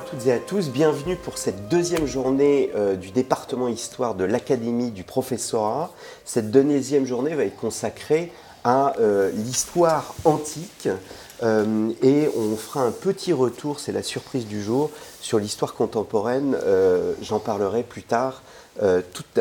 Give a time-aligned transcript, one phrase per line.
[0.00, 4.24] À toutes et à tous, bienvenue pour cette deuxième journée euh, du département histoire de
[4.24, 5.90] l'Académie du professorat.
[6.24, 8.32] Cette deuxième journée va être consacrée
[8.64, 10.88] à euh, l'histoire antique
[11.42, 14.90] euh, et on fera un petit retour, c'est la surprise du jour,
[15.20, 16.56] sur l'histoire contemporaine.
[17.20, 18.40] J'en parlerai plus tard,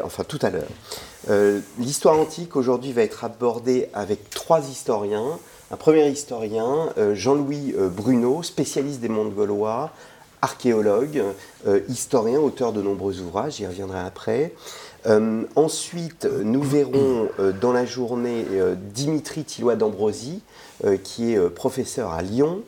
[0.03, 1.63] enfin tout à l'heure.
[1.77, 5.39] l'histoire antique aujourd'hui va être abordée avec trois historiens.
[5.71, 9.91] Un premier historien, Jean-Louis Bruno, spécialiste des mondes gaulois,
[10.41, 11.23] archéologue,
[11.67, 14.53] euh, historien, auteur de nombreux ouvrages, j'y reviendrai après.
[15.05, 18.45] Euh, ensuite, nous verrons euh, dans la journée
[18.94, 20.41] Dimitri Tillois d'Ambrosi,
[21.03, 22.61] qui est professeur à Lyon,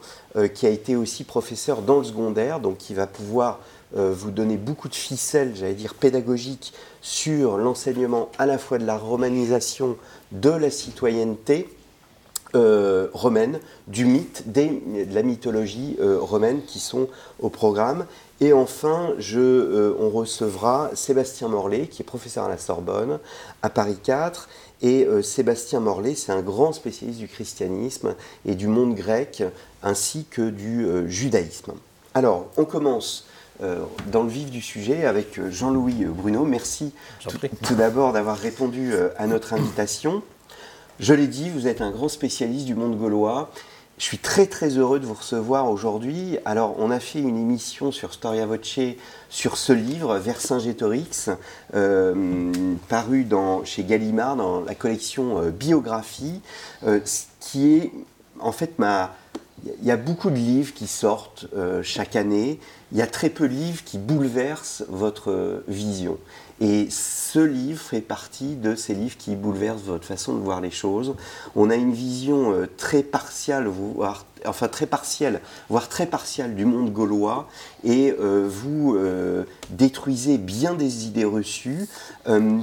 [0.54, 3.60] qui a été aussi professeur dans le secondaire, donc qui va pouvoir
[3.94, 8.98] vous donner beaucoup de ficelles, j'allais dire pédagogiques, sur l'enseignement à la fois de la
[8.98, 9.96] romanisation,
[10.34, 11.70] de la citoyenneté,
[12.54, 17.08] euh, romaine, du mythe, de la mythologie euh, romaine qui sont
[17.40, 18.06] au programme.
[18.42, 23.20] Et enfin, je, euh, on recevra Sébastien Morlet, qui est professeur à la Sorbonne,
[23.62, 24.50] à Paris 4.
[24.82, 28.16] Et Sébastien Morlet, c'est un grand spécialiste du christianisme
[28.48, 29.44] et du monde grec,
[29.84, 31.74] ainsi que du judaïsme.
[32.16, 33.28] Alors, on commence
[33.60, 36.46] dans le vif du sujet avec Jean-Louis Bruno.
[36.46, 36.94] Merci
[37.62, 40.24] tout d'abord d'avoir répondu à notre invitation.
[41.02, 43.50] Je l'ai dit, vous êtes un grand spécialiste du monde gaulois.
[43.98, 46.38] Je suis très très heureux de vous recevoir aujourd'hui.
[46.46, 48.80] Alors, on a fait une émission sur Storia Voce
[49.28, 51.32] sur ce livre, Vercingétorix,
[51.74, 52.54] euh,
[52.88, 53.28] paru
[53.64, 56.40] chez Gallimard dans la collection euh, Biographie,
[56.86, 57.00] euh,
[57.40, 57.92] qui est
[58.40, 59.16] en fait ma.
[59.82, 61.46] Il y a beaucoup de livres qui sortent
[61.84, 62.60] chaque année.
[62.92, 66.18] Il y a très peu de livres qui bouleversent votre vision.
[66.62, 70.70] Et ce livre fait partie de ces livres qui bouleversent votre façon de voir les
[70.70, 71.16] choses.
[71.56, 76.66] On a une vision euh, très partiale, voire enfin très partielle, voire très partielle du
[76.66, 77.48] monde gaulois,
[77.84, 81.88] et euh, vous euh, détruisez bien des idées reçues.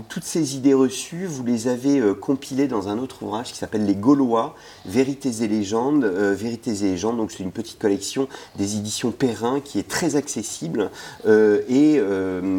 [0.08, 3.94] toutes ces idées reçues, vous les avez compilées dans un autre ouvrage qui s'appelle Les
[3.94, 4.54] Gaulois,
[4.86, 6.04] Vérités et légendes.
[6.04, 10.90] Vérités et légendes, donc c'est une petite collection des éditions Perrin qui est très accessible
[11.26, 12.00] et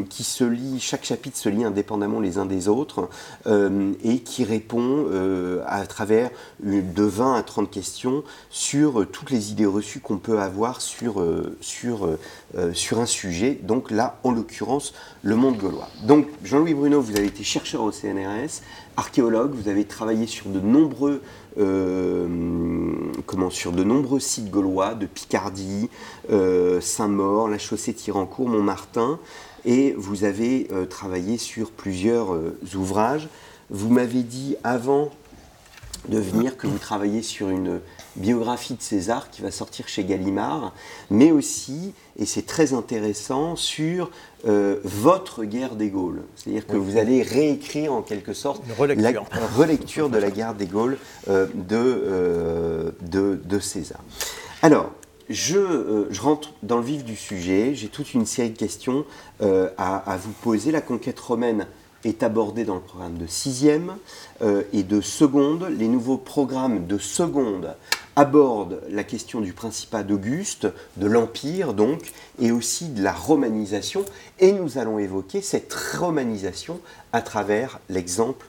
[0.09, 3.09] qui se lit, chaque chapitre se lient indépendamment les uns des autres
[3.47, 6.30] euh, et qui répond euh, à travers
[6.62, 11.57] de 20 à 30 questions sur toutes les idées reçues qu'on peut avoir sur, euh,
[11.61, 12.09] sur,
[12.73, 13.59] sur un sujet.
[13.61, 15.89] Donc là, en l'occurrence, le monde gaulois.
[16.03, 18.61] Donc Jean-Louis Bruno, vous avez été chercheur au CNRS,
[18.97, 21.21] archéologue, vous avez travaillé sur de nombreux
[23.25, 25.89] comment, sur de nombreux sites gaulois, de Picardie,
[26.79, 29.19] Saint-Maur, la chaussée Tirancourt, Montmartin
[29.65, 33.27] et vous avez euh, travaillé sur plusieurs euh, ouvrages.
[33.69, 35.11] Vous m'avez dit avant
[36.07, 37.79] de venir que vous travaillez sur une
[38.15, 40.73] biographie de César qui va sortir chez Gallimard,
[41.09, 44.11] mais aussi, et c'est très intéressant, sur
[44.47, 46.23] euh, votre guerre des Gaules.
[46.35, 50.97] C'est-à-dire que vous allez réécrire en quelque sorte la relecture de la guerre des Gaules
[51.27, 54.01] de, de, de César.
[54.61, 54.91] Alors,
[55.29, 57.75] euh, je, rentre dans le vif du sujet.
[57.75, 59.05] J'ai toute une série de questions
[59.41, 60.71] euh, à, vous poser.
[60.71, 61.67] La conquête romaine
[62.03, 63.95] est abordée dans le programme de sixième
[64.41, 65.67] euh, et de seconde.
[65.77, 67.75] Les nouveaux programmes de seconde
[68.19, 74.03] abordent la question du principat d'Auguste, de l'Empire donc, et aussi de la romanisation.
[74.40, 76.80] Et nous allons évoquer cette romanisation
[77.13, 78.46] à travers l'exemple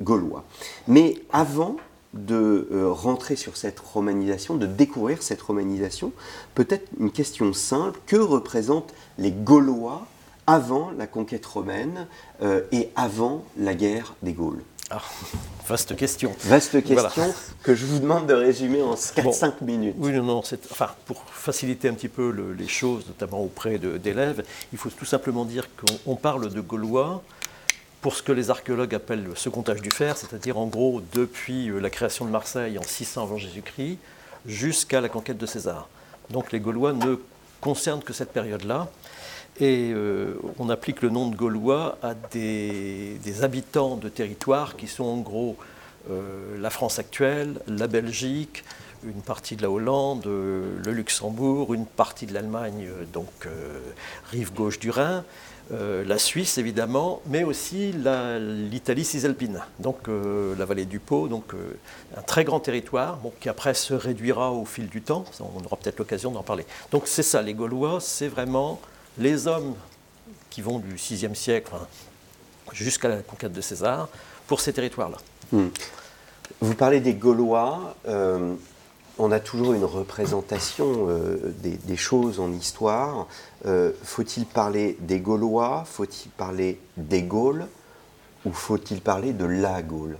[0.00, 0.44] gaulois.
[0.86, 1.78] Mais avant,
[2.14, 6.12] de euh, rentrer sur cette romanisation, de découvrir cette romanisation,
[6.54, 10.06] peut-être une question simple, que représentent les Gaulois
[10.46, 12.06] avant la conquête romaine
[12.42, 14.62] euh, et avant la guerre des Gaules?
[14.90, 15.02] Ah,
[15.68, 16.34] vaste question.
[16.44, 19.94] Vaste question que je vous demande de résumer en 4-5 minutes.
[19.98, 24.78] Oui, non, non, enfin, pour faciliter un petit peu les choses, notamment auprès d'élèves, il
[24.78, 27.22] faut tout simplement dire qu'on parle de Gaulois
[28.00, 31.68] pour ce que les archéologues appellent le second âge du fer, c'est-à-dire en gros depuis
[31.68, 33.98] euh, la création de Marseille en 600 avant Jésus-Christ
[34.46, 35.88] jusqu'à la conquête de César.
[36.30, 37.16] Donc les Gaulois ne
[37.60, 38.88] concernent que cette période-là.
[39.60, 45.04] Et euh, on applique le nom de Gaulois à des, habitants de territoires qui sont
[45.04, 45.56] en gros
[46.10, 48.64] euh, la France actuelle, la Belgique,
[49.04, 53.46] une partie de la Hollande, le Luxembourg, une partie de l'Allemagne, donc
[54.32, 55.24] rive gauche du Rhin,
[55.70, 61.52] euh, la Suisse évidemment, mais aussi l'Italie cisalpine, donc euh, la vallée du Pô, donc
[61.52, 61.76] euh,
[62.16, 65.98] un très grand territoire qui après se réduira au fil du temps, on aura peut-être
[65.98, 66.64] l'occasion d'en parler.
[66.90, 68.80] Donc c'est ça, les Gaulois, c'est vraiment
[69.18, 69.74] les hommes
[70.50, 71.86] qui vont du VIe siècle hein,
[72.72, 74.08] jusqu'à la conquête de César
[74.46, 75.18] pour ces territoires-là.
[75.52, 75.68] Hmm.
[76.60, 77.96] Vous parlez des Gaulois
[79.20, 81.08] on a toujours une représentation
[81.60, 83.26] des, choses en histoire.
[84.04, 87.66] faut-il parler des Gaulois Faut-il parler des Gaules
[88.46, 90.16] Ou faut-il parler de la Gaule?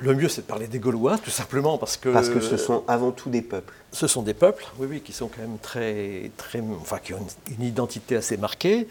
[0.00, 2.08] Le mieux, c'est de parler des Gaulois, tout simplement parce que.
[2.08, 3.72] Parce que ce sont avant tout des peuples.
[3.92, 7.26] Ce sont des peuples, oui, oui, qui sont quand même très, très, enfin, qui ont
[7.58, 8.88] une, identité assez marquée.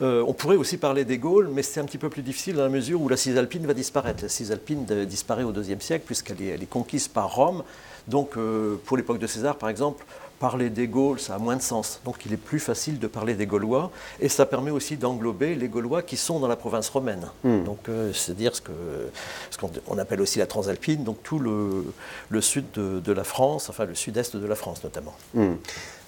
[0.00, 2.62] Euh, on pourrait aussi parler des Gaules, mais c'est un petit peu plus difficile dans
[2.62, 4.22] la mesure où la Cisalpine va disparaître.
[4.22, 7.64] La Cisalpine disparaît au IIe siècle puisqu'elle est, est, conquise par Rome.
[8.06, 10.04] Donc, euh, pour l'époque de César, par exemple,
[10.38, 12.00] parler des Gaules, ça a moins de sens.
[12.04, 13.90] Donc il est plus facile de parler des Gaulois,
[14.20, 17.26] et ça permet aussi d'englober les Gaulois qui sont dans la province romaine.
[17.44, 17.64] Hmm.
[17.64, 21.86] Donc euh, c'est-à-dire ce qu'on ce appelle aussi la Transalpine, donc tout le,
[22.28, 25.14] le sud de, la France, enfin le sud-est de la France notamment.
[25.34, 25.54] Hmm.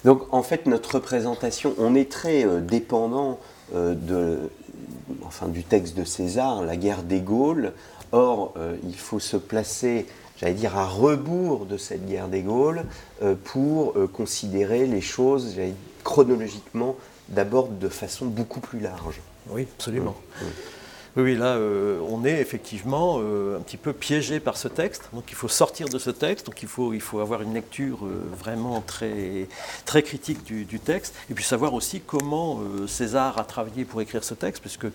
[0.05, 3.39] Donc en fait notre représentation, on est très euh, dépendant
[3.75, 4.49] euh, de,
[5.25, 7.73] enfin, du texte de César, la guerre des Gaules.
[8.13, 8.53] Or,
[8.85, 10.05] il faut se placer
[10.39, 12.83] j'allais dire, à rebours de cette guerre des Gaules
[13.21, 15.55] euh, pour euh, considérer les choses
[16.03, 16.95] chronologiquement
[17.29, 19.19] d'abord de façon beaucoup plus large.
[19.49, 20.15] Oui, absolument.
[21.15, 25.09] Oui, là, euh, on est effectivement un petit peu piégé par ce texte.
[25.13, 26.45] Donc, il faut sortir de ce texte.
[26.45, 27.99] Donc, il faut, il faut avoir une lecture
[28.39, 29.47] vraiment très,
[29.85, 31.15] très critique du, du, texte.
[31.31, 34.87] Et puis, savoir aussi comment César a travaillé pour écrire ce texte, puisque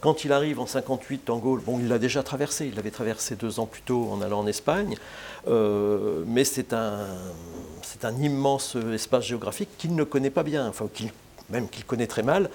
[0.00, 3.36] quand il arrive en 58 en Gaule, bon, il l'a déjà traversé, il l'avait traversé
[3.36, 4.96] deux ans plus tôt en allant en Espagne,
[5.48, 7.06] euh, mais c'est un,
[8.20, 10.88] immense espace géographique qu'il ne connaît pas bien, enfin,
[11.50, 12.48] même qu'il connaît très mal,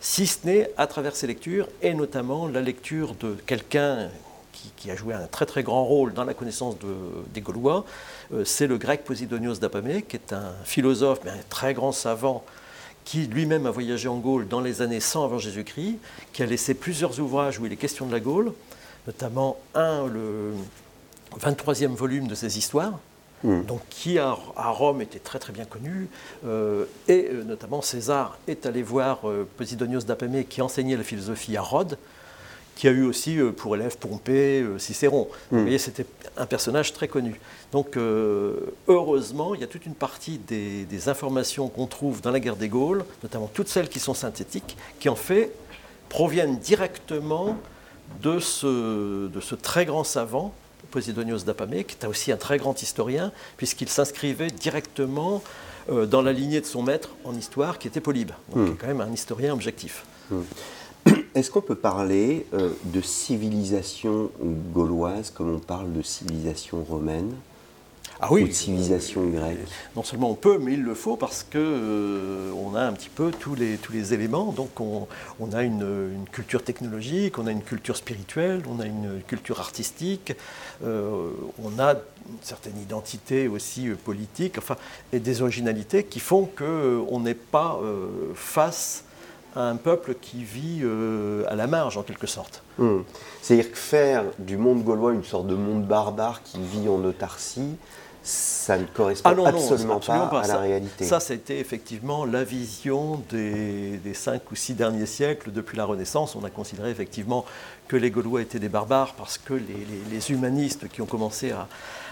[0.00, 4.10] si ce n'est à travers ses lectures, et notamment la lecture de quelqu'un
[4.76, 6.76] qui, a joué un très très grand rôle dans la connaissance
[7.32, 7.84] des Gaulois,
[8.32, 12.44] euh, c'est le grec Posidonios d'Apamée, qui est un philosophe, mais un très grand savant
[13.08, 15.96] qui lui-même a voyagé en Gaule dans les années 100 avant Jésus-Christ,
[16.34, 18.52] qui a laissé plusieurs ouvrages où il est question de la Gaule,
[19.06, 20.52] notamment un, le
[21.40, 22.98] 23e volume de ses histoires,
[23.44, 23.62] hmm.
[23.62, 26.10] donc qui à, Rome était très très bien connu,
[26.44, 31.56] euh, et euh, notamment César est allé voir euh, Posidonios d'Apamée qui enseignait la philosophie
[31.56, 31.96] à Rhodes,
[32.78, 35.28] qui a eu aussi euh, pour élève Pompée, euh, Cicéron.
[35.50, 35.62] Vous hmm.
[35.62, 37.40] voyez, c'était un personnage très connu.
[37.72, 38.54] Donc, euh,
[38.86, 42.68] heureusement, il y a toute une partie des, informations qu'on trouve dans la guerre des
[42.68, 45.52] Gaules, notamment toutes celles qui sont synthétiques, qui en fait
[46.08, 47.56] proviennent directement
[48.22, 50.54] de ce, de ce très grand savant,
[50.92, 55.42] Posidonios d'Apamée, qui était aussi un très grand historien, puisqu'il s'inscrivait directement
[55.88, 58.76] dans la lignée de son maître en histoire, qui était Polybe, donc hmm.
[58.78, 60.04] quand même un historien objectif.
[60.30, 60.42] Hmm.
[61.34, 64.30] Est-ce qu'on peut parler euh, de civilisation
[64.72, 67.32] gauloise comme on parle de civilisation romaine?
[68.20, 69.58] Ah oui, ou de civilisation grecque?
[69.94, 73.10] Non seulement on peut, mais il le faut parce que euh, on a un petit
[73.10, 74.50] peu tous les, tous les éléments.
[74.50, 75.06] Donc on,
[75.52, 80.32] a une, culture technologique, on a une culture spirituelle, on a une culture artistique,
[80.84, 81.30] euh,
[81.62, 84.76] on a une certaine identité aussi politique, enfin,
[85.12, 87.78] et des originalités qui font qu'on n'est pas
[88.34, 89.04] face
[89.58, 92.62] un peuple qui vit euh, à la marge en quelque sorte.
[92.78, 93.00] Hmm.
[93.42, 97.76] C'est-à-dire que faire du monde gaulois une sorte de monde barbare qui vit en autarcie,
[98.22, 101.04] ça ne correspond ah absolument, pas, à la réalité.
[101.04, 106.36] Ça, c'était effectivement la vision des, cinq ou six derniers siècles depuis la Renaissance.
[106.36, 107.46] On a considéré effectivement
[107.86, 111.52] que les Gaulois étaient des barbares parce que les, humanistes qui ont commencé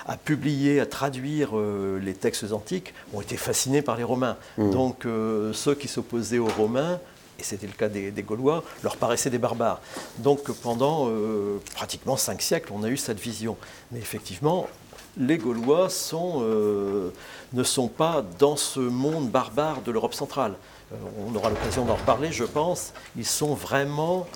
[0.07, 4.39] à, publier, à traduire euh, les textes antiques ont été fascinés par les Romains.
[4.57, 4.71] Hmm.
[4.71, 6.99] Donc euh, ceux qui s'opposaient aux Romains
[7.39, 9.81] et c'était le cas des, Gaulois, leur paraissaient des barbares.
[10.19, 13.57] Donc pendant euh, pratiquement cinq siècles, on a eu cette vision.
[13.93, 14.69] Mais effectivement,
[15.17, 17.11] les Gaulois euh,
[17.53, 20.55] ne sont pas dans ce monde barbare de l'Europe centrale.
[20.93, 22.93] Euh, on aura l'occasion d'en reparler, je pense.
[23.17, 24.27] Ils sont vraiment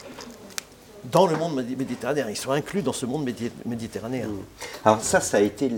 [1.05, 2.29] dans le monde méditerranéen.
[2.29, 3.29] Ils sont inclus dans ce monde
[3.65, 4.29] méditerranéen.
[4.29, 4.85] Mmh.
[4.85, 5.71] Alors ça, ça a été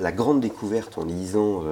[0.00, 1.62] la grande découverte en lisant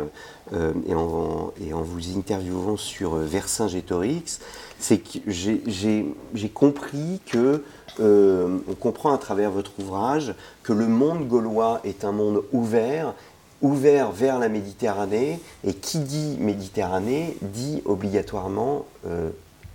[0.53, 4.41] et, en, et, en, vous interviewant sur Vercingétorix
[4.83, 7.63] c'est que j'ai compris que,
[8.01, 13.15] euh, on comprend à travers votre ouvrage, que le monde gaulois est un monde ouvert,
[13.61, 19.31] ouvert vers la Méditerranée, et qui dit Méditerranée dit obligatoirement euh,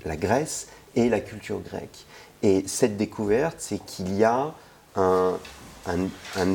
[0.05, 2.05] la Grèce et la culture grecque.
[2.43, 4.53] Et cette découverte, c'est qu'il y a
[4.95, 5.37] un,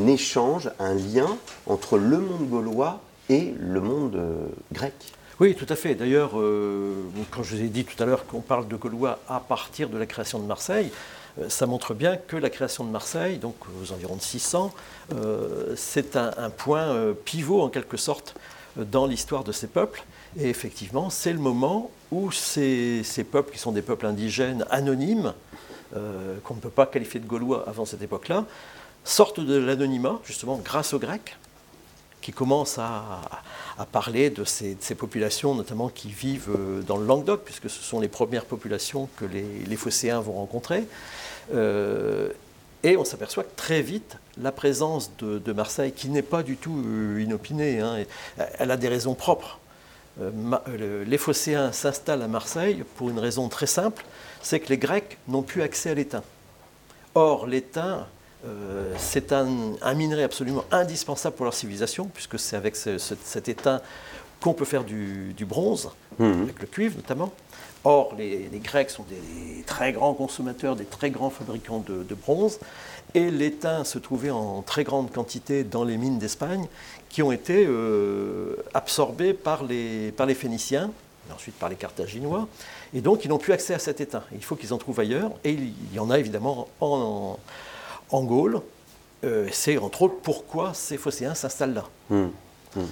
[0.06, 1.36] échange, un lien
[1.66, 4.94] entre le monde gaulois et le monde euh, grec.
[5.42, 5.96] Oui, tout à fait.
[5.96, 6.94] D'ailleurs, euh,
[7.32, 9.98] quand je vous ai dit tout à l'heure qu'on parle de Gaulois à partir de
[9.98, 10.92] la création de Marseille,
[11.40, 14.72] euh, ça montre bien que la création de Marseille, donc aux environs de 600,
[15.12, 18.36] euh, c'est un, point pivot en quelque sorte
[18.76, 20.04] dans l'histoire de ces peuples.
[20.38, 25.34] Et effectivement, c'est le moment où ces, peuples, qui sont des peuples indigènes anonymes,
[25.92, 28.44] qu'on ne peut pas qualifier de Gaulois avant cette époque-là,
[29.04, 31.36] sortent de l'anonymat, justement grâce aux Grecs,
[32.22, 33.20] qui commencent à,
[33.90, 38.08] parler de ces, populations, notamment qui vivent euh, dans le Languedoc, puisque ce sont les
[38.08, 40.86] premières populations que les, Phocéens vont rencontrer.
[41.52, 42.28] Euh,
[42.84, 46.80] et on s'aperçoit que très vite, la présence de, Marseille, qui n'est pas du tout
[46.86, 48.04] euh, inopinée, hein,
[48.58, 49.58] elle a des raisons propres.
[50.18, 54.04] les Phocéens s'installent à Marseille pour une raison très simple,
[54.42, 56.22] c'est que les Grecs n'ont plus accès à l'étain.
[57.14, 58.06] Or, l'étain,
[58.46, 59.46] euh, c'est un,
[59.94, 63.80] minerai absolument indispensable pour leur civilisation, puisque c'est avec cet étain
[64.40, 66.42] qu'on peut faire du, bronze, mhm.
[66.42, 67.32] avec le cuivre notamment.
[67.84, 72.58] Or, les, Grecs sont des très grands consommateurs, des très grands fabricants de, bronze,
[73.14, 76.66] et l'étain se trouvait en très grande quantité dans les mines d'Espagne,
[77.08, 80.90] qui ont été euh, absorbées par les, par les Phéniciens,
[81.28, 82.48] et ensuite par les Carthaginois,
[82.94, 84.22] et donc ils n'ont plus accès à cet étain.
[84.32, 87.38] Il faut qu'ils en trouvent ailleurs, et il y en a évidemment en
[88.24, 88.60] Gaule.
[89.24, 91.84] Euh, c'est entre autres pourquoi ces phocéens s'installent là.
[92.10, 92.30] Hum,
[92.76, 92.88] hum.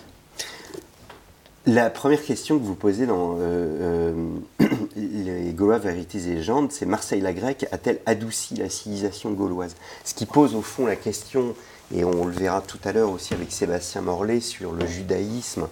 [1.66, 4.14] La première question que vous posez dans euh,
[4.60, 4.66] euh,
[4.96, 9.76] les Gaulois, Vérités et légendes, c'est Marseille la grecque a-t-elle adouci la civilisation gauloise?
[10.04, 11.54] Ce qui pose au fond la question,
[11.94, 15.68] et on le verra tout à l'heure aussi avec Sébastien Morlet sur le judaïsme,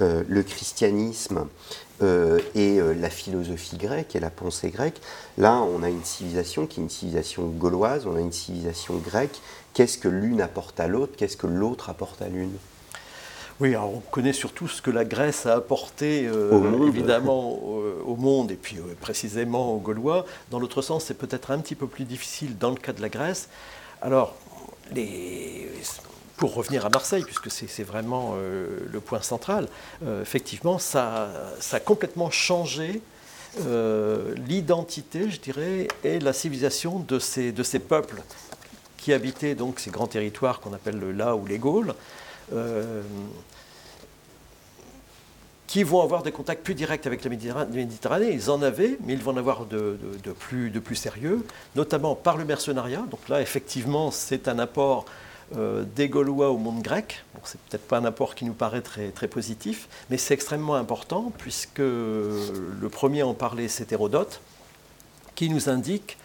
[0.00, 1.46] le christianisme
[2.02, 5.00] euh, et euh, la philosophie grecque et la pensée grecque.
[5.38, 9.40] Là, on a une civilisation qui est une civilisation gauloise, on a une civilisation grecque.
[9.74, 11.12] Qu'est-ce que l'une apporte à l'autre?
[11.16, 12.50] Qu'est-ce que l'autre apporte à l'une?
[13.60, 18.50] Oui, alors on connaît surtout ce que la Grèce a apporté, euh, évidemment, au, monde,
[18.50, 20.26] et puis précisément aux Gaulois.
[20.50, 23.08] Dans l'autre sens, c'est peut-être un petit peu plus difficile dans le cas de la
[23.08, 23.48] Grèce.
[24.02, 24.34] Alors,
[24.92, 25.70] les,
[26.36, 29.68] pour revenir à Marseille, puisque c'est vraiment euh, le point central,
[30.04, 31.30] euh, effectivement, ça,
[31.72, 33.00] a complètement changé
[33.60, 38.22] euh, l'identité, je dirais, et la civilisation de ces, peuples
[38.96, 41.94] qui habitaient donc ces grands territoires qu'on appelle le La ou les Gaules,
[45.66, 48.30] qui vont avoir des contacts plus directs avec la Méditerranée.
[48.32, 49.98] Ils en avaient, mais ils vont en avoir de
[50.34, 51.44] plus sérieux,
[51.76, 53.04] notamment par le mercenariat.
[53.10, 55.04] Donc là, effectivement, c'est un apport
[55.56, 57.24] euh, des Gaulois au monde grec.
[57.34, 60.74] Bon, c'est peut-être pas un apport qui nous paraît très, très positif, mais c'est extrêmement
[60.74, 64.40] important puisque le premier à en parler, c'est Hérodote,
[65.34, 66.16] qui nous indique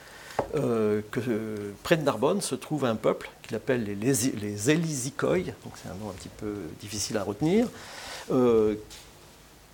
[0.56, 4.14] euh, que près de Narbonne se trouve un peuple qu'il appelle les, les,
[5.64, 7.68] donc c'est un nom un petit peu difficile à retenir,
[8.32, 8.76] euh,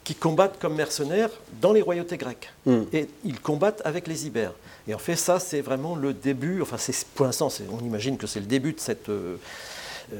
[0.03, 1.29] qui combattent comme mercenaires
[1.61, 2.51] dans les royautés grecques.
[2.65, 2.83] Hmm.
[2.93, 4.53] Et ils combattent avec les Ibères.
[4.87, 6.77] Et en fait, ça, c'est vraiment le début, enfin,
[7.15, 9.37] pour l'instant, on imagine que c'est le début de cette, euh,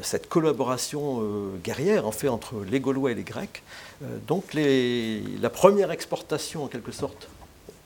[0.02, 3.62] cette collaboration euh, guerrière, en fait, entre les Gaulois et les Grecs.
[4.04, 7.28] Euh, donc, la première exportation, en quelque sorte,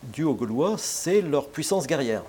[0.03, 2.23] due aux Gaulois, c'est leur puissance guerrière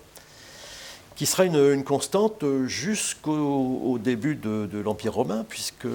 [1.14, 5.86] qui sera une, constante jusqu'au début de, l'Empire romain, puisque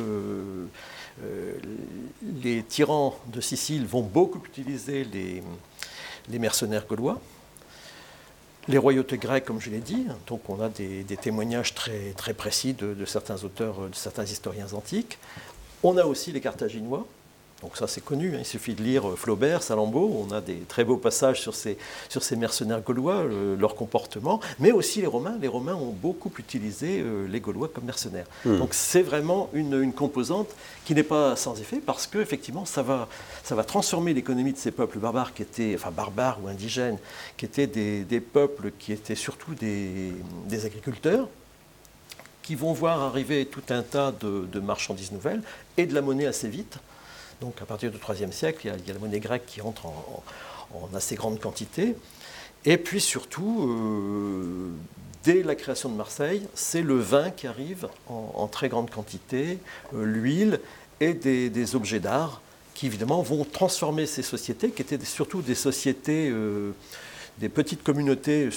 [2.43, 5.03] les tyrans de Sicile vont beaucoup utiliser
[6.29, 7.19] les mercenaires gaulois.
[8.67, 13.05] Les royautés grecques, comme je l'ai dit, donc on a des, témoignages très, précis de,
[13.05, 15.19] certains auteurs, de certains historiens antiques.
[15.83, 17.05] On a aussi les Carthaginois,
[17.65, 18.39] donc ça c'est connu, hein.
[18.41, 21.79] il suffit de lire euh, Flaubert, Salammbô, on a des très beaux passages sur ces,
[22.09, 25.35] sur ces mercenaires gaulois, euh, leur comportement, mais aussi les Romains.
[25.41, 28.27] Les Romains ont beaucoup utilisé euh, les Gaulois comme mercenaires.
[28.45, 28.59] Hmm.
[28.59, 30.49] Donc c'est vraiment une, composante
[30.85, 33.07] qui n'est pas sans effet parce qu'effectivement ça va,
[33.43, 36.99] ça va transformer l'économie de ces peuples barbares qui étaient, enfin barbares ou indigènes,
[37.35, 40.13] qui étaient des, peuples qui étaient surtout des,
[40.65, 41.27] agriculteurs
[42.43, 45.41] qui vont voir arriver tout un tas de, de marchandises nouvelles
[45.77, 46.77] et de la monnaie assez vite.
[47.41, 50.23] Donc à partir du IIIe siècle, il y, a, la monnaie grecque qui entre en,
[50.95, 51.95] assez grande quantité.
[52.65, 54.71] Et puis surtout, euh,
[55.23, 59.59] dès la création de Marseille, c'est le vin qui arrive en, très grande quantité,
[59.93, 60.59] euh, l'huile
[60.99, 62.41] et des, objets d'art
[62.73, 66.71] qui évidemment vont transformer ces sociétés, qui étaient surtout des sociétés, euh,
[67.37, 68.49] des petites communautés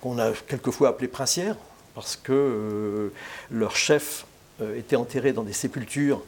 [0.00, 1.56] qu'on a quelquefois appelées princières,
[1.94, 3.12] parce que
[3.50, 4.24] leurs chefs
[4.76, 6.22] étaient enterrés dans des sépultures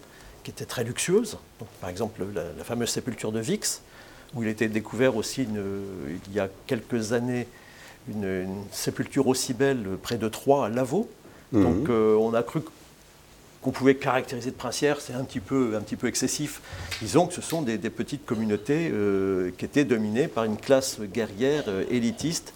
[0.51, 1.39] qui était très luxueuse.
[1.81, 3.83] par exemple, la, fameuse sépulture de Vix,
[4.35, 7.47] où il était découvert aussi il y a quelques années
[8.09, 11.09] une, sépulture aussi belle près de Troyes, à Lavaux.
[11.53, 11.63] Mhm.
[11.63, 12.63] Donc euh, on a cru
[13.63, 16.63] qu'on pouvait caractériser de princière, c'est un petit peu, un petit peu excessif.
[17.01, 21.65] Disons que ce sont des, petites communautés euh, qui étaient dominées par une classe guerrière
[21.69, 22.55] euh, élitiste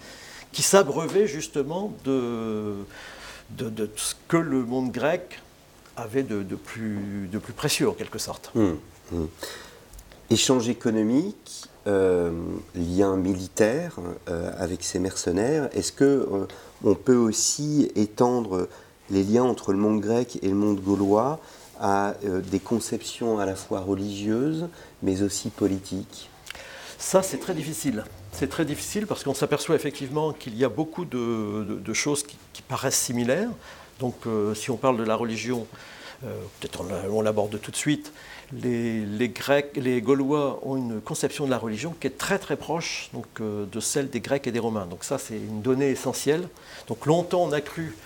[0.52, 2.74] qui s'abreuvait justement de,
[3.50, 5.40] de, de, ce que le monde grec
[5.96, 8.50] avait de, plus, de plus précieux en quelque sorte.
[8.54, 8.78] Hum,
[9.12, 9.28] hum.
[10.30, 12.32] Échange économique, euh,
[12.74, 13.96] lien militaire
[14.28, 16.46] euh, avec ces mercenaires, est-ce que euh,
[16.82, 18.68] on peut aussi étendre
[19.10, 21.40] les liens entre le monde grec et le monde gaulois
[21.80, 24.68] à euh, des conceptions à la fois religieuses,
[25.02, 26.30] mais aussi politiques?
[26.98, 28.04] Ça, c'est très difficile.
[28.32, 32.98] C'est très difficile parce qu'on s'aperçoit effectivement qu'il y a beaucoup de, choses qui, paraissent
[32.98, 33.50] similaires.
[34.04, 35.66] Donc, euh, si on parle de la religion,
[36.24, 38.12] euh, peut-être on, l'aborde tout de suite.
[38.52, 43.08] Les, Grecs, les Gaulois ont une conception de la religion qui est très très proche
[43.14, 44.84] donc, de celle des Grecs et des Romains.
[44.84, 46.48] Donc ça, c'est une donnée essentielle.
[46.86, 47.96] Donc longtemps, on a cru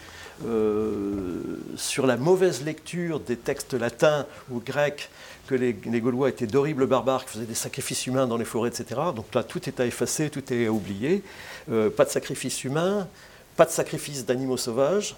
[0.47, 1.43] euh,
[1.75, 5.11] sur la mauvaise lecture des textes latins ou grecs
[5.49, 9.01] que les, Gaulois étaient d'horribles barbares qui faisaient des sacrifices humains dans les forêts, etc.
[9.17, 11.25] Donc là, tout est à effacer, tout est à oublier.
[11.73, 13.09] Euh, pas de sacrifices humains,
[13.57, 15.17] pas de sacrifices d'animaux sauvages,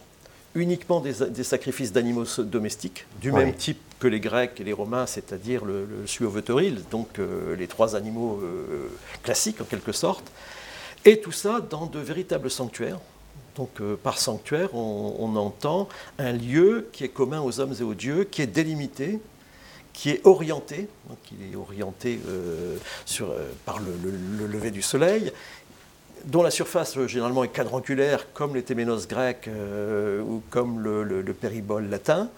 [0.55, 5.65] uniquement des, sacrifices d'animaux domestiques, du même type que les Grecs et les Romains, c'est-à-dire
[5.65, 8.43] le, le donc euh, les trois animaux
[9.23, 10.31] classiques en quelque sorte.
[11.05, 12.99] Et tout ça dans de véritables sanctuaires,
[13.57, 15.89] donc euh, par sanctuaire, on, entend
[16.19, 19.21] un lieu qui est commun aux hommes et aux dieux, qui est délimité,
[19.93, 25.33] qui est orienté, donc il est orienté euh, sur, euh, par le, lever du soleil,
[26.25, 32.29] dont la surface généralement est quadrangulaire, comme les téménos grecs ou comme le, péribole latin,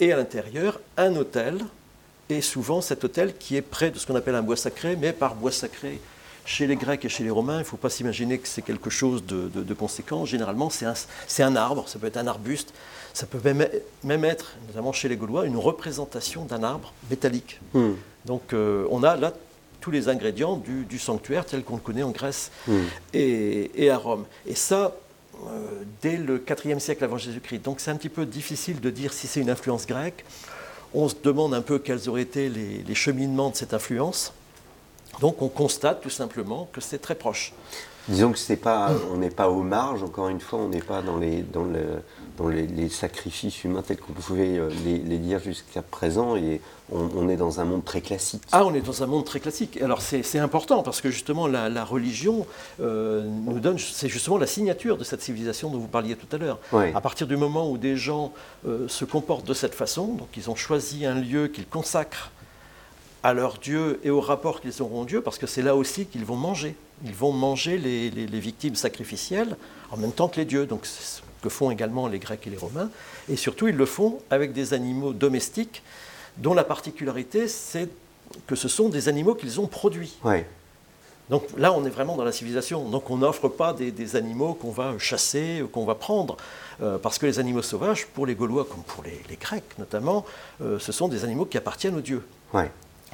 [0.00, 1.58] et à l'intérieur un hôtel,
[2.30, 5.12] et souvent cet hôtel qui est près de ce qu'on appelle un bois sacré, mais
[5.12, 6.00] par bois sacré
[6.44, 8.90] chez les Grecs et chez les Romains, il ne faut pas s'imaginer que c'est quelque
[8.90, 10.24] chose de, conséquent.
[10.24, 12.74] Généralement, c'est un, arbre, ça peut être un arbuste,
[13.12, 17.60] ça peut même, être, notamment chez les Gaulois, une représentation d'un arbre métallique.
[17.72, 17.92] Hmm.
[18.26, 19.32] Donc euh, on a là
[19.84, 22.78] tous les ingrédients du, sanctuaire tel qu'on le connaît en Grèce hmm.
[23.12, 24.24] et, à Rome.
[24.46, 24.96] Et ça,
[25.46, 27.58] euh, dès le IVe siècle avant Jésus-Christ.
[27.58, 30.24] Donc c'est un petit peu difficile de dire si c'est une influence grecque.
[30.94, 34.32] On se demande un peu quels auraient été les cheminements de cette influence.
[35.20, 37.52] Donc on constate tout simplement que c'est très proche.
[38.08, 41.00] Disons que c'est pas, on n'est pas aux marges, encore une fois, on n'est pas
[41.00, 42.02] dans les, dans, le,
[42.36, 46.60] dans les, sacrifices humains tels qu'on pouvait euh, les, les dire jusqu'à présent, et
[46.92, 48.42] on, est dans un monde très classique.
[48.52, 49.80] Ah, on est dans un monde très classique.
[49.80, 52.46] Alors c'est important parce que justement la, religion
[52.80, 56.38] euh, nous donne, c'est justement la signature de cette civilisation dont vous parliez tout à
[56.38, 56.58] l'heure.
[56.72, 58.32] À partir du moment où des gens
[58.66, 62.30] euh, se comportent de cette façon, donc ils ont choisi un lieu qu'ils consacrent
[63.22, 66.04] à leur Dieu et au rapport qu'ils auront au Dieu, parce que c'est là aussi
[66.04, 66.76] qu'ils vont manger.
[67.04, 69.56] Ils vont manger les, victimes sacrificielles
[69.90, 70.66] en même temps que les dieux.
[70.66, 70.86] Donc
[71.44, 72.88] que font également les Grecs et les Romains.
[73.28, 75.82] Et surtout, ils le font avec des animaux domestiques,
[76.38, 77.90] dont la particularité, c'est
[78.46, 80.16] que ce sont des animaux qu'ils ont produits.
[81.28, 82.88] Donc là, on est vraiment dans la civilisation.
[82.88, 86.38] Donc on n'offre pas des, animaux qu'on va chasser ou qu'on va prendre.
[86.82, 90.24] Euh, parce que les animaux sauvages, pour les Gaulois comme pour les, Grecs notamment,
[90.62, 92.22] euh, ce sont des animaux qui appartiennent aux dieux.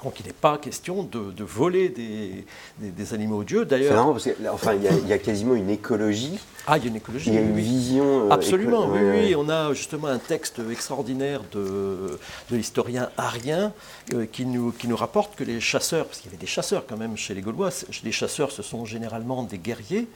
[0.04, 3.64] Donc il n'est pas question de, voler des, animaux aux dieux.
[3.64, 6.38] D'ailleurs, parce enfin, il y, a quasiment une écologie.
[6.66, 7.30] Ah, il y a une écologie.
[7.30, 8.26] Il y a une vision.
[8.26, 12.18] Euh, Absolument, oui, oui, On a justement un texte extraordinaire de,
[12.50, 13.72] l'historien Arien
[14.14, 16.84] euh, qui, nous, qui nous rapporte que les chasseurs, parce qu'il y avait des chasseurs
[16.86, 17.70] quand même chez les Gaulois,
[18.02, 20.08] les chasseurs, ce sont généralement des guerriers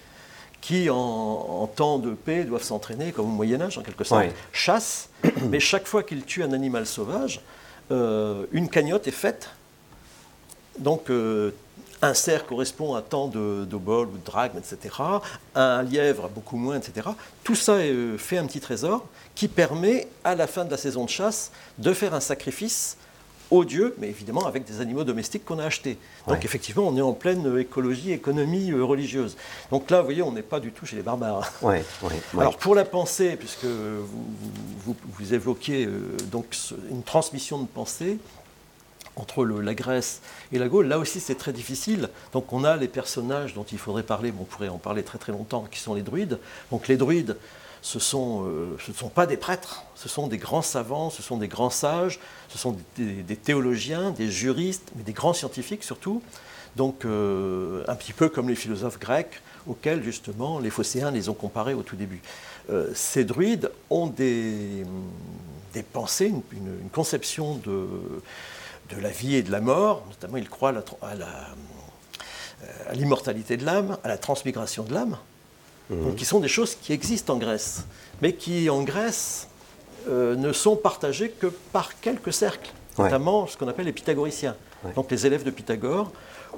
[0.61, 5.11] qui, en, temps de paix, doivent s'entraîner, comme au Moyen-Âge en quelque sorte, chassent,
[5.51, 7.43] mais chaque fois qu'ils tuent un animal sauvage,
[7.91, 9.51] euh, une cagnotte est faite
[10.79, 11.53] donc, euh,
[12.03, 14.95] un cerf correspond à tant de, de bols ou de drachmes, etc.
[15.55, 17.09] Un lièvre, beaucoup moins, etc.
[17.43, 21.05] Tout ça euh, fait un petit trésor qui permet, à la fin de la saison
[21.05, 22.97] de chasse, de faire un sacrifice
[23.51, 25.99] aux dieux, mais évidemment avec des animaux domestiques qu'on a achetés.
[26.27, 29.37] Donc effectivement, on est en pleine écologie, économie euh, religieuse.
[29.71, 31.53] Donc là, vous voyez, on n'est pas du tout chez les barbares.
[32.37, 35.89] Alors pour la pensée, puisque vous, vous, évoquiez
[36.33, 36.57] donc
[36.91, 38.19] une transmission de pensée,
[39.17, 40.21] entre la Grèce
[40.53, 42.09] et la Gaule, là aussi c'est très difficile.
[42.33, 45.33] Donc on a les personnages dont il faudrait parler, on pourrait en parler très très
[45.33, 46.39] longtemps, qui sont les druides.
[46.71, 47.37] Donc les druides,
[47.83, 51.37] ce, sont, euh, ne sont pas des prêtres, ce sont des grands savants, ce sont
[51.37, 56.23] des grands sages, ce sont des, théologiens, des juristes, mais des grands scientifiques surtout.
[56.77, 61.35] Donc euh, un petit peu comme les philosophes grecs, auxquels justement les phocéens les ont
[61.35, 62.21] comparés au tout début.
[62.71, 64.85] Euh, ces druides ont des,
[65.73, 67.87] des pensées, une conception de
[68.97, 74.09] de la vie et de la mort, notamment il croit à l'immortalité de l'âme, à
[74.09, 75.17] la transmigration de l'âme,
[75.91, 76.15] mhm.
[76.15, 77.85] qui sont des choses qui existent en Grèce,
[78.23, 79.49] mais qui en Grèce
[80.09, 84.57] euh, ne sont partagées que par quelques cercles, notamment ce qu'on appelle les pythagoriciens,
[84.95, 86.13] donc les élèves de Pythagore,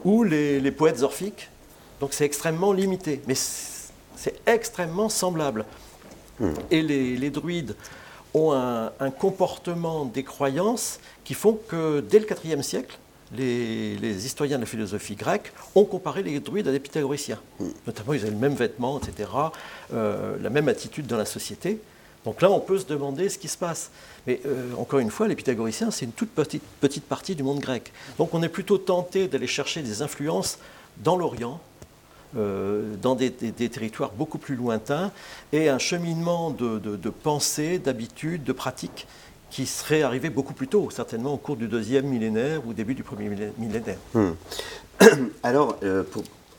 [0.04, 1.48] ou les, poètes orphiques.
[2.00, 5.64] Donc c'est extrêmement limité, mais c'est extrêmement semblable.
[6.40, 6.54] Mhm.
[6.70, 7.74] Et les druides
[8.36, 12.98] ont un, comportement des croyances qui font que dès le IVe siècle,
[13.34, 17.40] les, historiens de la philosophie grecque ont comparé les druides à des pythagoriciens.
[17.86, 19.30] Notamment, ils avaient le même vêtement, etc.,
[19.92, 21.80] euh, la même attitude dans la société.
[22.24, 23.90] Donc là, on peut se demander ce qui se passe.
[24.26, 27.60] Mais euh, encore une fois, les pythagoriciens, c'est une toute petite, petite partie du monde
[27.60, 27.92] grec.
[28.18, 30.58] Donc on est plutôt tenté d'aller chercher des influences
[30.98, 31.60] dans l'Orient,
[32.36, 35.10] dans des, territoires beaucoup plus lointains,
[35.52, 39.06] et un cheminement de, de, pensée, d'habitude, de pratique
[39.50, 43.02] qui serait arrivé beaucoup plus tôt, certainement au cours du deuxième millénaire ou début du
[43.02, 43.96] premier millénaire.
[44.12, 44.32] Hmm.
[45.42, 46.02] Alors, euh,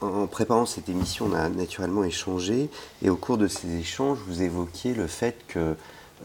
[0.02, 2.70] en préparant cette émission, on a naturellement échangé,
[3.02, 5.76] et au cours de ces échanges, vous évoquiez le fait que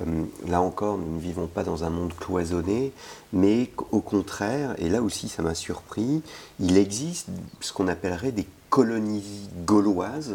[0.01, 2.93] euh, là encore, nous ne vivons pas dans un monde cloisonné,
[3.33, 6.23] mais au contraire, et là aussi ça m'a surpris,
[6.61, 7.29] il existe
[7.61, 10.35] ce qu'on appellerait des colonies gauloises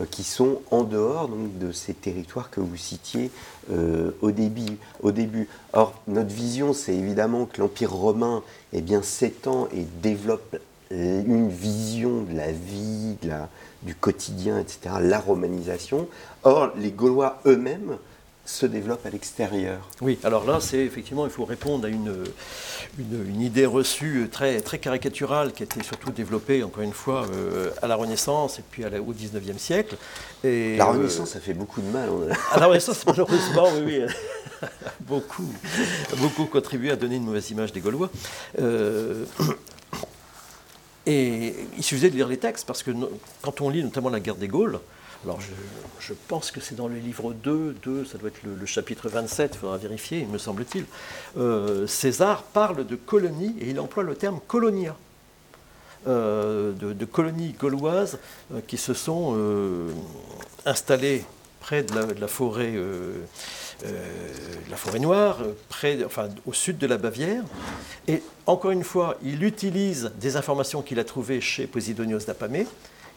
[0.00, 3.30] euh, qui sont en dehors donc, de ces territoires que vous citiez
[3.70, 5.48] euh, au, début, au début.
[5.72, 10.56] Or, notre vision, c'est évidemment que l'Empire romain eh bien, s'étend et développe
[10.90, 13.16] une vision de la vie,
[13.82, 16.08] du quotidien, etc., la romanisation.
[16.42, 17.98] Or, les Gaulois eux-mêmes
[18.46, 19.80] se développe à l'extérieur.
[20.00, 22.14] Oui, alors là, c'est effectivement, il faut répondre à une,
[22.98, 27.70] une, idée reçue très, très caricaturale qui a été surtout développée, encore une fois, euh,
[27.82, 29.96] à la Renaissance et puis à la, au XIXe siècle.
[30.44, 32.08] Et, la euh, Renaissance, ça fait beaucoup de mal.
[32.52, 34.68] À la Renaissance, malheureusement, oui, oui,
[35.00, 35.52] beaucoup,
[36.18, 38.10] beaucoup contribué à donner une mauvaise image des Gaulois.
[38.60, 39.24] Euh,
[41.04, 42.92] et il suffisait de lire les textes, parce que
[43.42, 44.78] quand on lit notamment la guerre des Gaules,
[45.24, 45.40] alors
[46.00, 49.52] je, pense que c'est dans le livre 2, 2, ça doit être le, chapitre 27,
[49.54, 50.84] il faudra vérifier, me semble-t-il.
[51.36, 54.96] Euh, César parle de colonie et il emploie le terme colonia.
[56.06, 58.18] Euh, de, colonies gauloises
[58.54, 59.36] euh, qui se sont
[60.64, 61.24] installées
[61.58, 62.74] près de la, forêt,
[64.70, 65.98] la forêt noire, près,
[66.46, 67.42] au sud de la Bavière.
[68.06, 72.68] Et encore une fois, il utilise des informations qu'il a trouvées chez Posidonios d'Apamée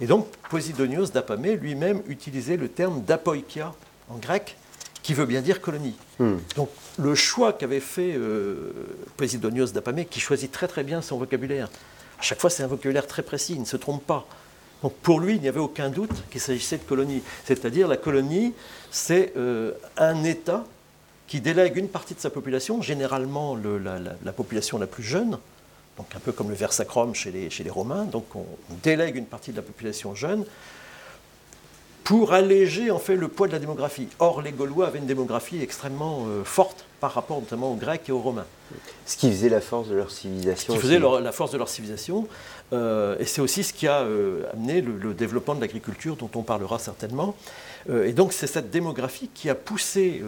[0.01, 3.73] et donc, Posidonios d'Apamée lui-même utilisait le terme d'apoikia
[4.09, 4.55] en grec,
[5.03, 5.95] qui veut bien dire colonie.
[6.19, 6.37] Hmm.
[6.55, 8.71] Donc, le choix qu'avait fait euh,
[9.17, 11.69] Posidonios d'Apamée, qui choisit très très bien son vocabulaire,
[12.19, 14.25] à chaque fois c'est un vocabulaire très précis, il ne se trompe pas.
[14.83, 17.21] Donc pour lui, il n'y avait aucun doute qu'il s'agissait de colonie.
[17.45, 18.53] C'est-à-dire la colonie,
[18.91, 20.65] c'est euh, un État
[21.27, 25.37] qui délègue une partie de sa population, généralement la, population la plus jeune,
[25.99, 28.45] donc un peu comme le versacrum chez les, chez les Romains, donc on
[28.81, 30.45] délègue une partie de la population jeune
[32.09, 34.07] pour alléger en fait le poids de la démographie.
[34.17, 38.11] Or, les Gaulois avaient une démographie extrêmement euh, forte par rapport notamment aux Grecs et
[38.11, 38.47] aux Romains.
[39.05, 40.73] Ce qui faisait la force de leur civilisation.
[40.73, 42.27] Ce qui faisait la force de leur civilisation,
[42.73, 46.41] euh, et c'est aussi ce qui a euh, amené le, développement de l'agriculture, dont on
[46.41, 47.35] parlera certainement.
[47.91, 50.23] et donc c'est cette démographie qui a poussé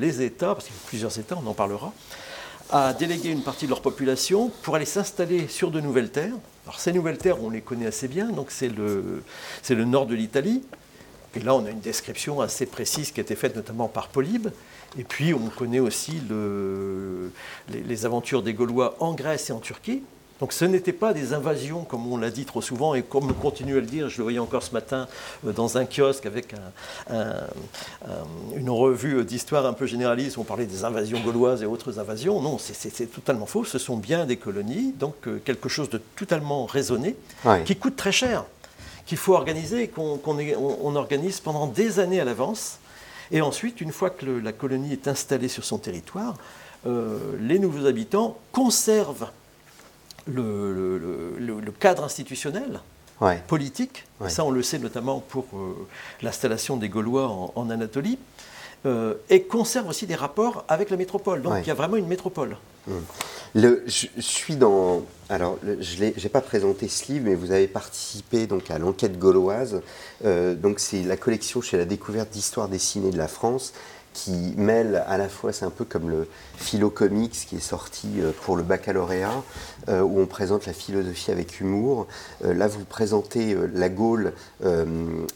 [0.00, 1.92] les États, parce qu'il y a plusieurs États, on en parlera,
[2.72, 6.34] à déléguer une partie de leur population pour aller s'installer sur de nouvelles terres.
[6.66, 9.22] Alors ces nouvelles terres, on les connaît assez bien, donc c'est le,
[9.68, 10.62] le nord de l'Italie.
[11.36, 14.48] Et là, on a une description assez précise qui a été faite notamment par Polybe.
[14.98, 17.30] Et puis, on connaît aussi le,
[17.68, 20.02] les, aventures des Gaulois en Grèce et en Turquie.
[20.40, 23.34] Donc ce n'était pas des invasions, comme on l'a dit trop souvent, et comme on
[23.34, 25.06] continue à le dire, je le voyais encore ce matin
[25.46, 26.54] euh, dans un kiosque avec
[28.56, 32.40] une revue d'histoire un peu généraliste, où on parlait des invasions gauloises et autres invasions.
[32.40, 36.66] Non, c'est totalement faux, ce sont bien des colonies, donc euh, quelque chose de totalement
[36.66, 37.16] raisonné,
[37.64, 38.44] qui coûte très cher,
[39.06, 42.78] qu'il faut organiser, qu'on organise pendant des années à l'avance.
[43.32, 46.34] Et ensuite, une fois que la colonie est installée sur son territoire,
[46.86, 49.28] euh, les nouveaux habitants conservent
[50.26, 52.80] le, cadre institutionnel,
[53.46, 55.86] politique, ça on le sait notamment pour euh,
[56.22, 58.18] l'installation des Gaulois en, Anatolie,
[58.86, 61.42] euh, et conserve aussi des rapports avec la métropole.
[61.42, 62.56] Donc il y a vraiment une métropole.
[62.86, 62.92] Mmh.
[63.54, 65.02] Le, je, suis dans.
[65.28, 69.82] Alors, je n'ai pas présenté ce livre, mais vous avez participé donc, à l'enquête gauloise.
[70.24, 73.72] Euh, donc, c'est la collection chez la découverte d'histoire dessinée de la France
[74.12, 78.08] qui mêle à la fois, c'est un peu comme le philo comics qui est sorti
[78.18, 79.42] euh, pour le baccalauréat,
[79.88, 82.06] euh, où on présente la philosophie avec humour.
[82.44, 84.32] Euh, là, vous présentez la Gaule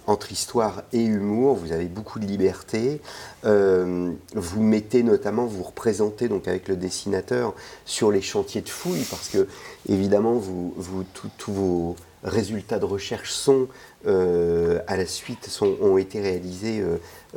[0.06, 1.56] entre histoire et humour.
[1.56, 3.00] Vous avez beaucoup de liberté.
[3.42, 9.28] vous mettez notamment, vous représentez donc avec le dessinateur sur les chantiers de fouilles, parce
[9.28, 9.48] que
[9.88, 13.68] évidemment, vous, vous tous vos résultats de recherche sont
[14.06, 16.82] à la suite sont, ont été réalisés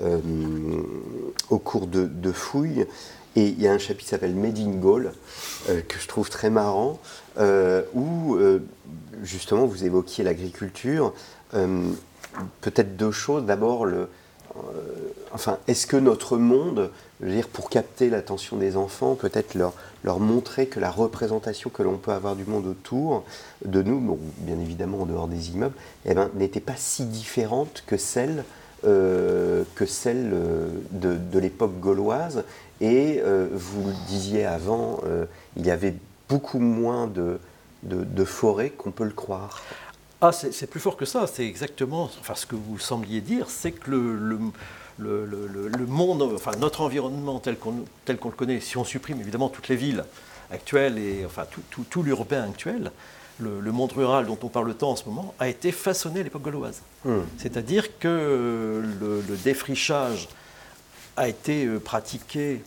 [0.04, 0.20] euh,
[1.50, 2.86] au cours de, fouilles.
[3.36, 5.12] Et il y a un chapitre qui s'appelle Made in Gaul,
[5.70, 7.00] euh, que je trouve très marrant,
[7.40, 8.38] euh, où
[9.24, 11.14] justement vous évoquiez l'agriculture.
[11.52, 13.46] Peut-être deux choses.
[13.46, 13.88] D'abord,
[15.32, 16.92] enfin, est-ce que notre monde,
[17.22, 21.70] je veux dire, pour capter l'attention des enfants, peut-être leur, leur montrer que la représentation
[21.70, 23.24] que l'on peut avoir du monde autour
[23.66, 25.76] de nous, bon, bien évidemment en dehors des immeubles,
[26.06, 28.44] eh ben, n'était pas si différente que celle
[28.84, 30.32] que celle
[30.92, 32.44] de, l'époque gauloise.
[32.80, 35.02] Et vous le disiez avant,
[35.58, 35.96] il y avait
[36.30, 37.40] beaucoup moins de,
[37.84, 39.62] de, forêts qu'on peut le croire.
[40.22, 41.28] Ah, c'est plus fort que ça.
[41.28, 44.40] C'est exactement, enfin, ce que vous sembliez dire, c'est que le,
[45.00, 50.04] monde, enfin notre environnement tel qu'on le connaît, si on supprime évidemment toutes les villes
[50.52, 51.46] actuelles et enfin
[51.90, 52.92] tout, l'urbain actuel,
[53.40, 56.42] le, monde rural dont on parle tant en ce moment a été façonné à l'époque
[56.42, 56.82] gauloise.
[57.06, 57.22] Hmm.
[57.38, 60.28] C'est-à-dire que le, défrichage
[61.16, 62.62] a été euh, pratiqué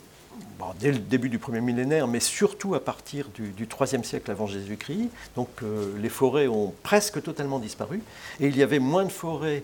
[0.79, 5.09] dès le début du premier millénaire, mais surtout à partir du, IIIe siècle avant Jésus-Christ.
[5.35, 8.01] Donc euh, les forêts ont presque totalement disparu
[8.39, 9.63] et il y avait moins de forêts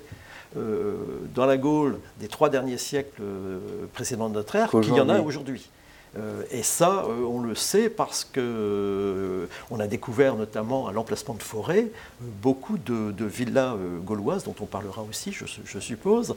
[0.56, 3.60] dans la Gaule des trois derniers siècles euh,
[3.94, 5.70] précédents de notre ère qu'il y en a aujourd'hui.
[6.18, 11.44] Euh, et ça, on le sait parce que on a découvert notamment à l'emplacement de
[11.44, 11.88] forêts
[12.22, 16.36] beaucoup de, villas gauloises dont on parlera aussi, je, suppose.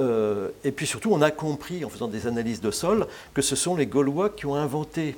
[0.00, 3.76] et puis surtout, on a compris en faisant des analyses de sol que ce sont
[3.76, 5.16] les Gaulois qui ont inventé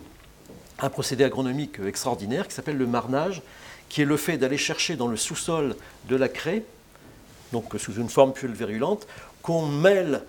[0.78, 3.42] un procédé agronomique extraordinaire qui s'appelle le marnage,
[3.88, 5.74] qui est le fait d'aller chercher dans le sous-sol
[6.08, 6.62] de la craie
[7.52, 9.06] donc sous une forme pulvérulente,
[9.42, 10.22] qu'on mêle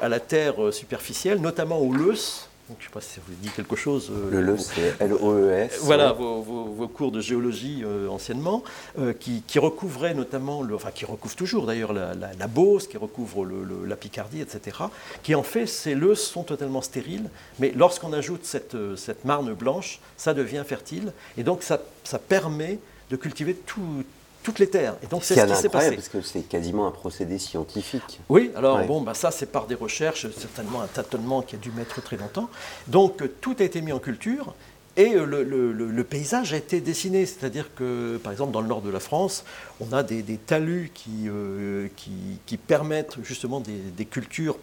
[0.00, 2.48] à la terre superficielle, notamment au leus.
[2.68, 4.10] je ne sais pas si ça vous dit quelque chose.
[4.10, 5.78] Euh, le leus, c'est L-O-E-S.
[5.82, 8.64] Voilà, vos, cours de géologie euh, anciennement,
[8.98, 13.46] euh, qui, recouvraient notamment, le, enfin qui recouvrent toujours d'ailleurs la, la, Beauce, qui recouvre
[13.86, 14.78] la Picardie, etc.,
[15.22, 20.00] qui en fait, ces leus sont totalement stériles, mais lorsqu'on ajoute cette, cette marne blanche,
[20.16, 24.04] ça devient fertile, et donc ça, ça permet de cultiver tout,
[24.42, 24.96] toutes les terres.
[25.02, 25.94] Et donc c'est ce qui s'est passé.
[25.94, 28.20] Parce que c'est quasiment un procédé scientifique.
[28.28, 31.70] Oui, alors bon, bah, ça c'est par des recherches, certainement un tâtonnement qui a dû
[31.72, 32.48] mettre très longtemps.
[32.88, 34.54] Donc tout a été mis en culture.
[34.96, 38.90] Et euh, le, paysage a été dessiné, c'est-à-dire que, par exemple, dans le nord de
[38.90, 39.44] la France,
[39.80, 42.10] on a des, talus qui, euh, qui,
[42.44, 44.56] qui, permettent justement des, des cultures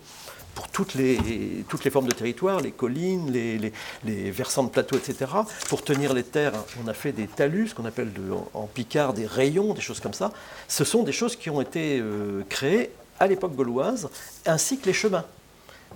[0.58, 3.72] pour toutes les, toutes les formes de territoire, les collines, les,
[4.04, 5.30] les, versants de plateau, etc.
[5.70, 8.10] Pour tenir les terres, on a fait des talus, ce qu'on appelle
[8.56, 10.32] en Picard des rayons, des choses comme ça.
[10.68, 12.90] Ce sont des choses qui ont été euh, créées
[13.20, 14.10] à l'époque gauloise,
[14.48, 15.26] ainsi que les chemins.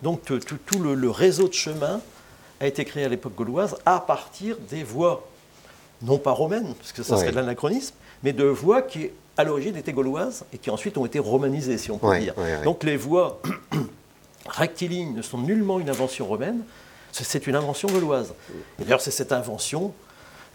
[0.04, 2.00] Donc tout, le, réseau de chemins
[2.60, 5.28] a été créé à l'époque gauloise à partir des voies,
[6.04, 9.76] non pas romaines, parce que ça serait de l'anachronisme, mais de voies qui à l'origine
[9.76, 12.36] étaient gauloises et qui ensuite ont été romanisées, si on peut dire.
[12.64, 13.42] Donc les voies
[14.48, 16.64] rectilignes ne sont nullement une invention romaine,
[17.12, 18.34] c'est une invention gauloise.
[18.80, 19.94] Et d'ailleurs, c'est cette invention,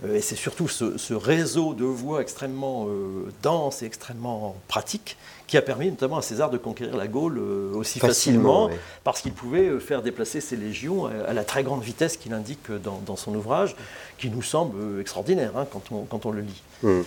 [0.05, 5.57] euh, et c'est surtout ce, réseau de voies extrêmement euh, dense et extrêmement pratique, qui
[5.57, 8.71] a permis notamment à César de conquérir la Gaule euh, aussi facilement,
[9.05, 13.17] parce qu'il pouvait faire déplacer ses légions à, la très grande vitesse qu'il indique dans,
[13.17, 13.77] son ouvrage,
[14.19, 15.67] qui nous semble extraordinaire hein,
[16.11, 16.63] quand, on, le lit.
[16.83, 17.01] Mmh.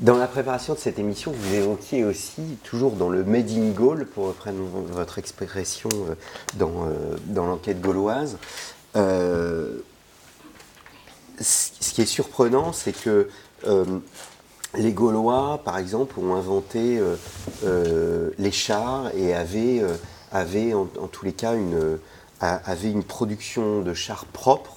[0.00, 4.06] Dans la préparation de cette émission, vous évoquiez aussi, toujours dans le Made in Gaul,
[4.06, 4.58] pour reprendre
[4.90, 6.14] votre expression euh,
[6.56, 8.36] dans, euh, dans l'enquête gauloise,
[8.96, 9.78] euh,
[11.40, 13.28] ce qui est surprenant, c'est que
[14.76, 17.00] les Gaulois, par exemple, ont inventé
[18.38, 19.82] les chars et avaient,
[20.30, 21.98] avaient en, tous les cas une,
[22.84, 24.73] une production de chars propres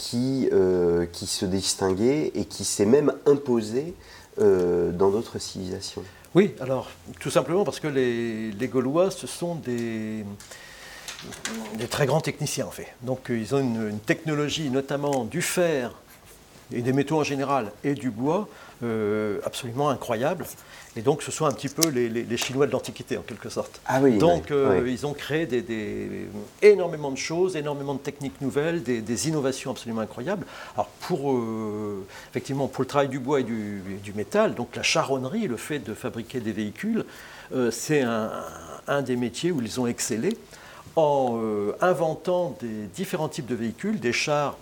[0.00, 0.48] qui,
[1.12, 3.94] qui se distinguait et qui s'est même imposée
[4.40, 6.02] euh, dans d'autres civilisations
[6.34, 10.24] Oui, alors tout simplement parce que les, Gaulois, ce sont des,
[11.74, 12.94] des, très grands techniciens en fait.
[13.02, 15.94] Donc euh, ils ont une, technologie, notamment du fer
[16.72, 18.69] et des métaux en général et du bois, euh,
[19.44, 20.46] absolument incroyable.
[20.96, 23.80] Et donc, ce sont un petit peu les, Chinois de l'Antiquité, en quelque sorte.
[23.86, 26.28] Ah oui, donc, euh, ils ont créé des,
[26.62, 30.46] énormément de choses, énormément de techniques nouvelles, des, innovations absolument incroyables.
[30.74, 35.46] Alors, pour, euh, effectivement, pour le travail du bois et du, métal, donc la charronnerie,
[35.46, 37.04] le fait de fabriquer des véhicules,
[37.54, 38.30] euh, c'est un,
[38.88, 40.36] un, des métiers où ils ont excellé
[40.96, 41.38] en
[41.80, 44.56] inventant des différents types de véhicules, des chars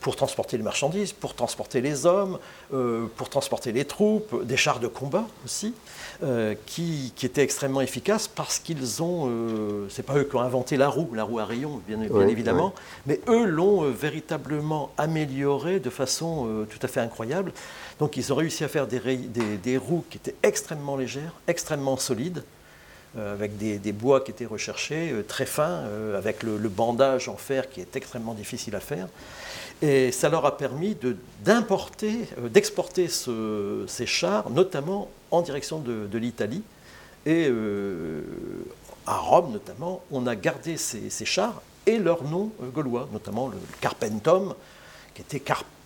[0.00, 2.38] pour transporter les marchandises, pour transporter les hommes,
[2.72, 5.74] euh, pour transporter les troupes, des chars de combat aussi,
[6.22, 10.78] euh, qui, étaient extrêmement efficaces parce qu'ils ont, euh, c'est pas eux qui ont inventé
[10.78, 12.74] la roue, la roue à rayons bien, évidemment,
[13.06, 17.52] mais eux l'ont véritablement améliorée de façon tout à fait incroyable.
[17.98, 22.42] Donc ils ont réussi à faire des, roues qui étaient extrêmement légères, extrêmement solides,
[23.18, 25.84] avec des, bois qui étaient recherchés, très fins,
[26.16, 29.08] avec le, bandage en fer qui est extrêmement difficile à faire.
[29.82, 30.96] Et ça leur a permis
[31.42, 36.62] d'importer, euh, d'exporter ces chars, notamment en direction de, l'Italie.
[37.26, 38.22] Et euh,
[39.06, 43.56] à Rome, notamment, on a gardé ces, chars et leurs noms euh, gaulois, notamment le
[43.80, 44.54] Carpentum,
[45.14, 45.40] qui était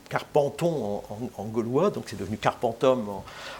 [0.08, 1.02] carpenton
[1.38, 3.06] en, gaulois, donc c'est devenu carpentum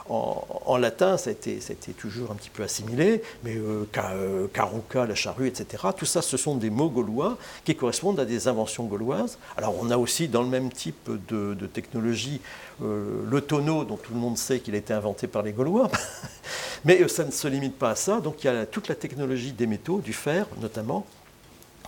[0.08, 1.58] en, latin, ça a, été,
[1.96, 5.84] toujours un petit peu assimilé, mais euh, euh, caruca, la charrue, etc.
[5.96, 9.38] Tout ça, ce sont des mots gaulois qui correspondent à des inventions gauloises.
[9.56, 12.40] Alors on a aussi dans le même type de, technologie
[12.82, 15.90] euh, le tonneau, dont tout le monde sait qu'il a été inventé par les Gaulois,
[16.84, 19.52] mais ça ne se limite pas à ça, donc il y a toute la technologie
[19.52, 21.06] des métaux, du fer notamment,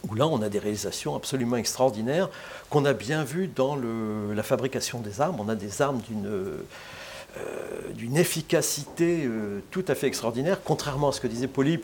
[0.09, 2.29] où là on a des réalisations absolument extraordinaires
[2.71, 5.37] qu'on a bien vues dans la fabrication des armes.
[5.40, 11.21] On a des armes d'une euh, efficacité euh, tout à fait extraordinaire, contrairement à ce
[11.21, 11.83] que disait Polybe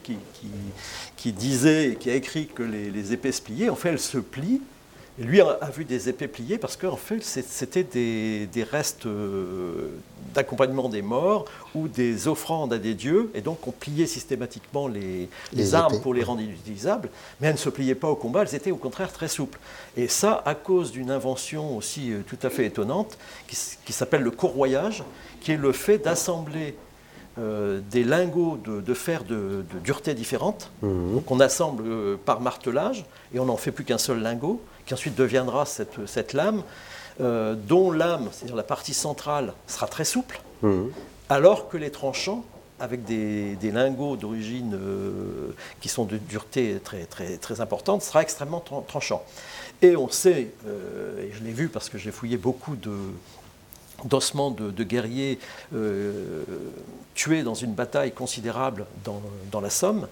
[1.17, 3.71] qui, disait et qui a écrit que les épées se pliaient.
[3.71, 4.61] En fait, elles se plient
[5.23, 9.91] et lui a, vu des épées pliées parce qu'en fait, c'était des, restes euh,
[10.35, 13.31] d'accompagnement des morts ou des offrandes à des dieux.
[13.35, 15.29] Et donc, on pliait systématiquement les,
[15.75, 17.09] armes pour les rendre inutilisables.
[17.41, 19.59] Mais elles ne se pliaient pas au combat, elles étaient au contraire très souples.
[19.97, 24.31] Et ça, à cause d'une invention aussi euh, tout à fait étonnante qui, s'appelle le
[24.33, 25.05] courroyage,
[25.41, 26.75] qui est le fait d'assembler
[27.39, 31.21] euh, des lingots de, fer de, dureté différente, mmh.
[31.27, 35.67] qu'on assemble par martelage, et on n'en fait plus qu'un seul lingot qui ensuite deviendra
[35.67, 36.63] cette, cette lame,
[37.21, 40.91] euh, dont l'âme, c'est-à-dire la partie centrale, sera très souple, mhm.
[41.29, 42.45] alors que les tranchants,
[42.81, 48.23] avec des, des lingots d'origine euh, qui sont de dureté très, très, très importante, sera
[48.23, 49.23] extrêmement tranchant.
[49.83, 52.97] Et on sait, euh, et je l'ai vu parce que j'ai fouillé beaucoup de,
[54.05, 55.39] d'ossements de, guerriers
[57.15, 60.09] tués dans une bataille considérable dans, dans la Somme,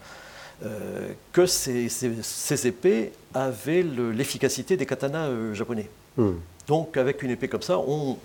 [0.62, 5.88] euh, que ces, épées avaient l'efficacité des katanas euh, japonais.
[6.18, 6.32] Hmm.
[6.68, 8.18] Donc avec une épée comme ça, on,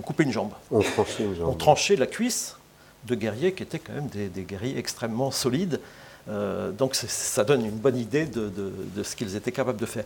[0.00, 0.52] coupait une jambe.
[0.70, 1.48] On tranchait une jambe.
[1.50, 2.56] On tranchait la cuisse
[3.04, 5.80] de guerriers qui étaient quand même des, guerriers extrêmement solides.
[6.28, 8.50] Euh, donc ça donne une bonne idée de,
[9.02, 10.04] ce qu'ils étaient capables de faire.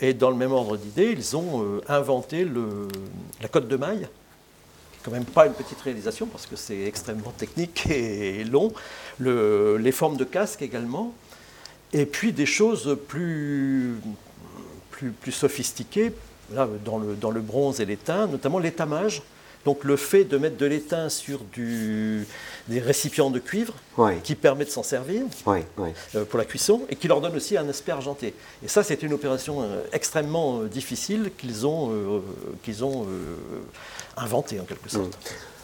[0.00, 2.88] et dans le même ordre d'idée, ils ont inventé le,
[3.40, 4.08] la cote de maille,
[5.06, 8.72] quand même pas une petite réalisation parce que c'est extrêmement technique et long.
[9.20, 11.14] les formes de casque également.
[11.92, 13.94] Et puis des choses plus,
[14.90, 16.12] plus, plus sophistiquées,
[16.52, 19.22] là, dans, le, dans le bronze et l'étain, notamment l'étamage.
[19.66, 22.24] Donc le fait de mettre de l'étain sur du,
[22.68, 23.74] des récipients de cuivre
[24.22, 27.68] qui permet de s'en servir euh, pour la cuisson et qui leur donne aussi un
[27.68, 28.32] aspect argenté.
[28.64, 32.22] Et ça, c'est une opération euh, extrêmement euh, difficile qu'ils ont,
[32.62, 33.08] qu'ils ont
[34.16, 35.16] inventé en quelque sorte.
[35.16, 35.55] Mm.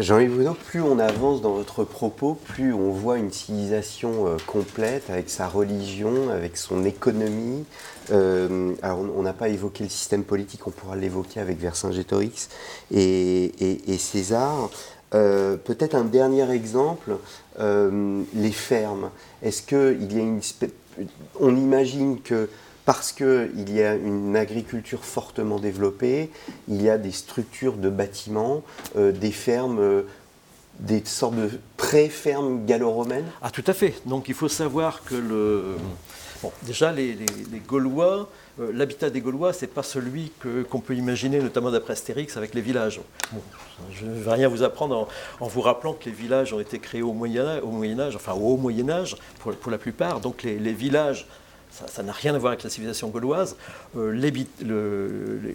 [0.00, 5.28] Jean-Yves plus on avance dans votre propos, plus on voit une civilisation euh, complète avec
[5.28, 7.64] sa religion, avec son économie.
[8.12, 12.48] Euh, alors on n'a pas évoqué le système politique, on pourra l'évoquer avec Vercingétorix
[12.92, 14.70] et, et, César.
[15.14, 17.16] Euh, peut-être un dernier exemple,
[17.58, 19.10] les fermes.
[19.42, 20.40] Est-ce qu'il y a une...
[21.40, 22.48] On imagine que
[22.88, 26.30] parce qu'il y a une agriculture fortement développée,
[26.68, 28.62] il y a des structures de bâtiments,
[28.96, 30.02] euh, des fermes, euh,
[30.80, 33.92] des sortes de pré-fermes gallo-romaines Ah tout à fait.
[34.06, 35.76] Donc il faut savoir que le...
[36.42, 37.18] Bon, déjà les,
[37.66, 40.32] Gaulois, euh, l'habitat des Gaulois, c'est pas celui
[40.70, 43.02] qu'on peut imaginer, notamment d'après Astérix, avec les villages.
[43.92, 45.08] je ne vais rien vous apprendre
[45.40, 48.32] en, vous rappelant que les villages ont été créés au Moyen au Moyen -Âge enfin
[48.32, 50.20] au Haut Moyen Âge pour, pour, la plupart.
[50.20, 51.26] Donc les, les villages
[51.86, 53.56] ça n'a rien à voir avec la civilisation gauloise,
[53.96, 54.10] euh,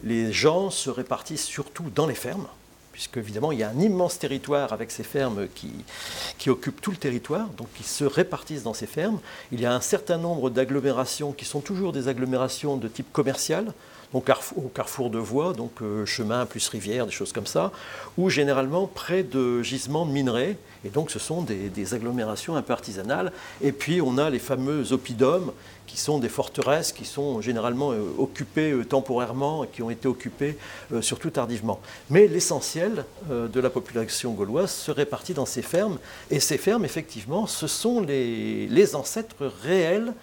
[0.03, 2.47] les, gens se répartissent surtout dans les fermes,
[2.91, 6.97] puisque évidemment il y a un immense territoire avec ces fermes qui, occupent tout le
[6.97, 9.19] territoire, donc ils se répartissent dans ces fermes.
[9.51, 13.73] Il y a un certain nombre d'agglomérations qui sont toujours des agglomérations de type commercial,
[14.13, 17.71] donc au carrefour de voies, donc euh, chemin plus rivière, des choses comme ça,
[18.17, 20.55] ou généralement près de gisements de minerais,
[20.85, 23.31] et donc ce sont des, des agglomérations un peu artisanales.
[23.61, 25.51] Et puis on a les fameux oppidums,
[25.87, 30.07] qui sont des forteresses qui sont généralement euh, occupées euh, temporairement et qui ont été
[30.07, 30.57] occupées
[30.91, 31.79] euh, surtout tardivement.
[32.09, 35.97] Mais l'essentiel de la population gauloise se répartit dans ces fermes,
[36.29, 40.13] et ces fermes, effectivement, ce sont les, les ancêtres réels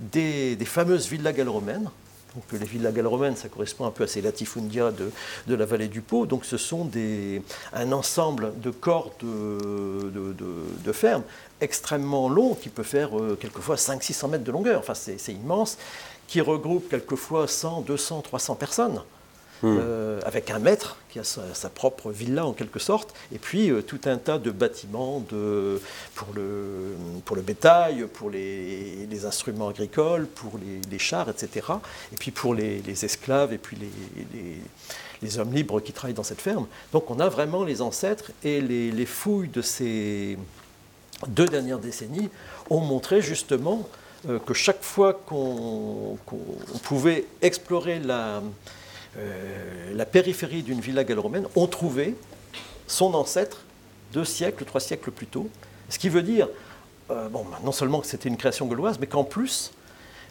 [0.00, 1.90] des, des fameuses villas gallo-romaines,
[2.34, 5.10] donc les villas gallo-romaines, ça correspond un peu à ces latifundia de,
[5.46, 6.24] de, la vallée du Pô.
[6.24, 7.42] Donc ce sont des,
[7.74, 10.34] un ensemble de corps de, de,
[10.84, 11.24] de fermes
[11.62, 14.80] extrêmement longs, qui peut faire euh, quelquefois 500-600 mètres de longueur.
[14.80, 15.78] Enfin, c'est immense,
[16.26, 19.02] qui regroupe quelquefois 100, 200, 300 personnes.
[19.62, 19.78] Hmm.
[19.80, 23.80] Euh, avec un maître qui a sa, propre villa en quelque sorte, et puis euh,
[23.80, 25.80] tout un tas de bâtiments de,
[26.16, 31.66] pour, le, pour le bétail, pour les, les instruments agricoles, pour les, les, chars, etc.
[32.12, 34.56] Et puis pour les, les esclaves et puis les,
[35.22, 36.66] les, hommes libres qui travaillent dans cette ferme.
[36.92, 40.36] Donc on a vraiment les ancêtres et les, fouilles de ces
[41.28, 42.30] deux dernières décennies
[42.70, 43.88] ont montré justement
[44.28, 46.18] euh, que chaque fois qu'on
[46.82, 48.42] pouvait explorer la
[49.94, 52.16] la périphérie d'une villa gallo-romaine, ont trouvé
[52.86, 53.58] son ancêtre
[54.14, 55.50] deux siècles, trois siècles plus tôt.
[55.90, 56.48] Ce qui veut dire,
[57.10, 59.72] bon, non seulement que c'était une création gauloise, mais qu'en plus,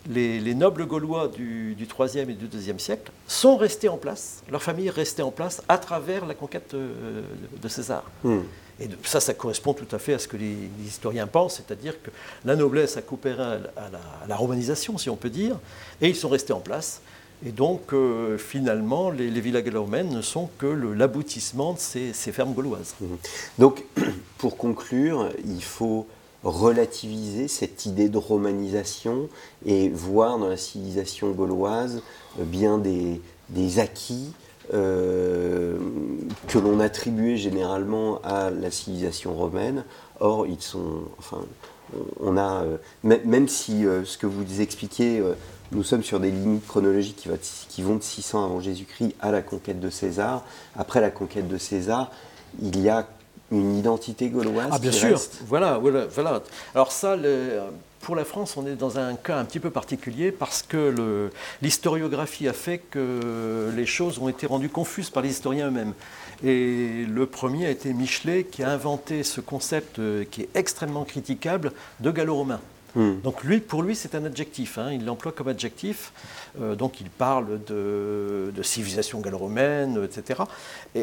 [0.10, 4.64] les, nobles gaulois du, du 3e et du 2e siècle sont restés en place, leur
[4.64, 7.22] famille est restée en place à travers la conquête euh,
[7.62, 8.04] de, César.
[8.24, 8.40] Hmm.
[8.80, 12.10] Et ça, ça correspond tout à fait à ce que les, historiens pensent, c'est-à-dire que
[12.46, 15.58] la noblesse a coopéré à la, romanisation, si on peut dire,
[16.02, 17.02] et ils sont restés en place.
[17.46, 22.54] Et donc, euh, finalement, les, villas gallo-romaines ne sont que l'aboutissement de ces, ces, fermes
[22.54, 22.96] gauloises.
[23.00, 23.16] Hmm.
[23.60, 23.84] Donc,
[24.38, 26.08] pour conclure, il faut
[26.44, 29.30] relativiser cette idée de romanisation
[29.66, 32.02] et voir dans la civilisation gauloise
[32.40, 33.22] euh, bien des,
[33.80, 34.34] acquis
[34.74, 35.78] euh,
[36.48, 39.84] que l'on attribuait généralement à la civilisation romaine.
[40.20, 41.42] Or, ils sont, enfin,
[42.20, 45.22] on a, euh, même si ce que vous expliquez,
[45.72, 47.28] nous sommes sur des limites chronologiques
[47.70, 50.44] qui vont de 600 avant Jésus-Christ à la conquête de César.
[50.76, 52.12] Après la conquête de César,
[52.62, 53.08] il y a
[53.52, 56.42] une identité gauloise Ah bien sûr, voilà, voilà, voilà.
[56.74, 57.18] Alors ça,
[58.02, 61.30] pour la France, on est dans un cas un petit peu particulier parce que
[61.62, 65.94] l'historiographie a fait que les choses ont été rendues confuses par les historiens eux-mêmes.
[66.44, 71.04] Et le premier a été Michelet qui a inventé ce concept euh, qui est extrêmement
[71.04, 72.60] critiquable de gallo-romain.
[72.96, 73.22] Hmm.
[73.24, 74.78] Donc lui, pour lui, c'est un adjectif.
[74.78, 74.92] Hein.
[74.92, 76.12] il l'emploie comme adjectif.
[76.60, 80.42] Euh, donc il parle de, civilisation gallo-romaine, etc.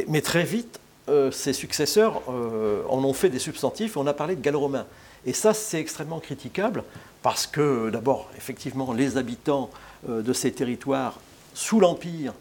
[0.08, 4.36] mais très vite, euh, ses successeurs euh, en ont fait des substantifs on a parlé
[4.36, 4.86] de gallo-romain.
[5.26, 6.84] Et ça, c'est extrêmement critiquable
[7.22, 9.70] parce que, d'abord, effectivement, les habitants
[10.08, 11.18] euh, de ces territoires
[11.54, 12.34] sous l'Empire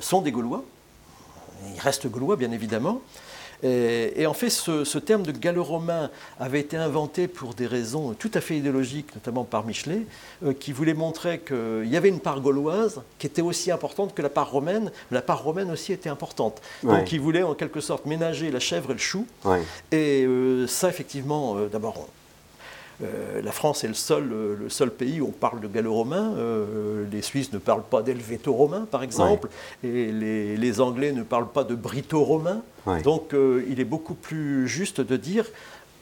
[0.00, 0.64] sont des Gaulois.
[1.74, 3.02] Ils restent Gaulois, bien évidemment.
[3.64, 8.40] Et, en fait, ce, terme de gallo-romain avait été inventé pour des raisons tout à
[8.40, 10.02] fait idéologiques, notamment par Michelet,
[10.44, 14.20] euh, qui voulait montrer qu'il y avait une part gauloise qui était aussi importante que
[14.20, 16.60] la part romaine, mais la part romaine aussi était importante.
[16.82, 19.26] Donc il voulait en quelque sorte ménager la chèvre et le chou.
[19.92, 22.06] Et euh, ça, effectivement, euh, d'abord,
[23.02, 26.34] euh, la France est le seul, euh, le seul pays où on parle de gallo-romain.
[26.36, 29.48] Euh, les Suisses ne parlent pas d'helvéto-romain, par exemple,
[29.82, 32.62] et les, Anglais ne parlent pas de brito-romain.
[33.04, 33.34] Donc
[33.68, 35.46] il est beaucoup plus juste de dire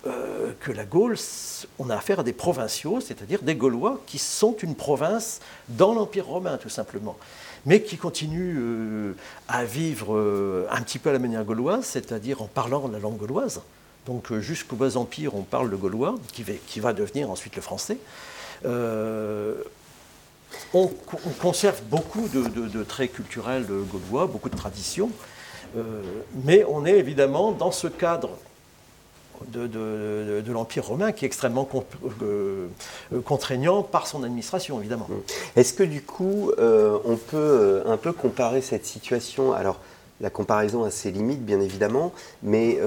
[0.05, 1.17] que la Gaule,
[1.79, 6.27] on a affaire à des provinciaux, c'est-à-dire des Gaulois qui sont une province dans l'Empire
[6.27, 7.17] romain, tout simplement
[7.65, 9.15] mais qui continuent
[9.47, 13.61] à vivre un petit peu à la manière gauloise, c'est-à-dire en parlant la langue gauloise.
[14.07, 17.99] Donc euh, jusqu'au bas empire, on parle le gaulois, qui va, devenir ensuite le français.
[18.65, 19.55] Euh,
[20.75, 20.91] on,
[21.41, 25.11] conserve beaucoup de, traits culturels gaulois, beaucoup de traditions,
[25.77, 26.03] euh,
[26.45, 28.31] mais on est évidemment dans ce cadre
[29.49, 31.69] de, l'Empire romain qui est extrêmement
[33.25, 35.09] contraignant par son administration, évidemment.
[35.57, 39.53] Est-ce que du coup, on peut un peu comparer cette situation?
[39.53, 39.81] Alors,
[40.21, 42.79] la comparaison a ses limites, bien évidemment, mais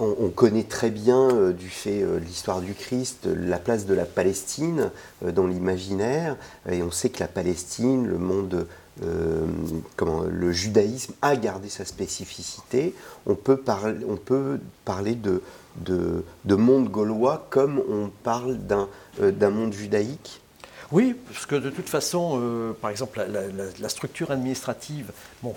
[0.00, 3.94] on, connaît très bien euh, du fait euh, de l'histoire du Christ la place de
[3.94, 4.90] la Palestine
[5.24, 6.36] euh, dans l'imaginaire,
[6.68, 8.66] et on sait que la Palestine, le monde,
[9.96, 12.94] comment, le judaïsme a gardé sa spécificité.
[13.26, 15.42] On peut, parler, on peut parler de,
[15.78, 20.42] de, monde gaulois comme on parle d'un monde judaïque.
[20.92, 23.24] Oui, parce que de toute façon, par exemple,
[23.80, 25.54] la, structure administrative, bon,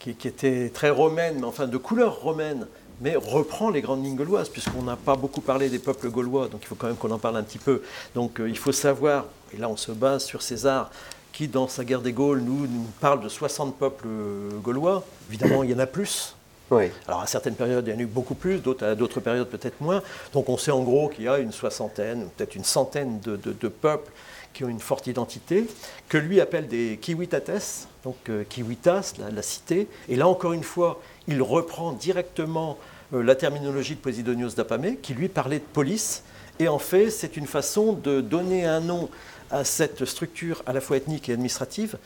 [0.00, 2.66] qui, qui, était très romaine, mais enfin de couleur romaine,
[3.00, 6.60] mais reprend les grandes lignes gauloises, puisqu'on n'a pas beaucoup parlé des peuples gaulois, donc
[6.62, 7.82] il faut quand même qu'on en parle un petit peu.
[8.14, 10.90] Donc euh, il faut savoir, et là on se base sur César,
[11.32, 15.04] qui dans sa guerre des Gaules nous, nous parle de 60 peuples euh, gaulois.
[15.28, 16.34] Évidemment, il y en a plus.
[16.70, 16.90] Oui.
[17.06, 19.48] Alors à certaines périodes, il y en a eu beaucoup plus, d'autres, à d'autres périodes
[19.48, 20.02] peut-être moins.
[20.32, 24.10] Donc on sait en gros qu'il y a une soixantaine, peut-être une centaine de, peuples
[24.52, 25.66] qui ont une forte identité,
[26.08, 29.86] que lui appelle des kiwitates, donc euh, kiwitas, la, cité.
[30.08, 32.78] Et là encore une fois, il reprend directement
[33.14, 36.24] euh, la terminologie de Posidonios d'Apamé, qui lui parlait de police.
[36.58, 39.08] Et en fait, c'est une façon de donner un nom
[39.50, 41.96] à cette structure à la fois ethnique et administrative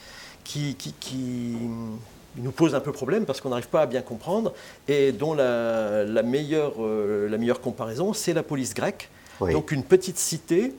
[0.44, 0.76] qui,
[2.36, 4.52] nous pose un peu problème parce qu'on n'arrive pas à bien comprendre
[4.88, 9.08] et dont la, meilleure, euh, la meilleure comparaison, c'est la police grecque.
[9.40, 10.72] Donc une petite cité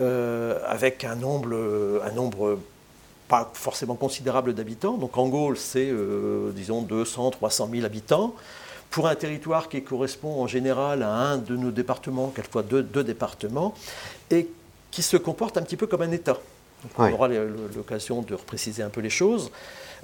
[0.00, 2.58] euh, avec un nombre, un nombre
[3.28, 4.96] pas forcément considérable d'habitants.
[4.96, 8.34] Donc en Gaule, c'est, euh, disons, 200, 300 000 habitants.
[8.90, 13.02] Pour un territoire qui correspond en général à un de nos départements, quelquefois deux, deux
[13.02, 13.74] départements,
[14.30, 14.48] et
[14.90, 16.38] qui se comporte un petit peu comme un État.
[16.96, 19.50] on aura l'occasion de repréciser un peu les choses.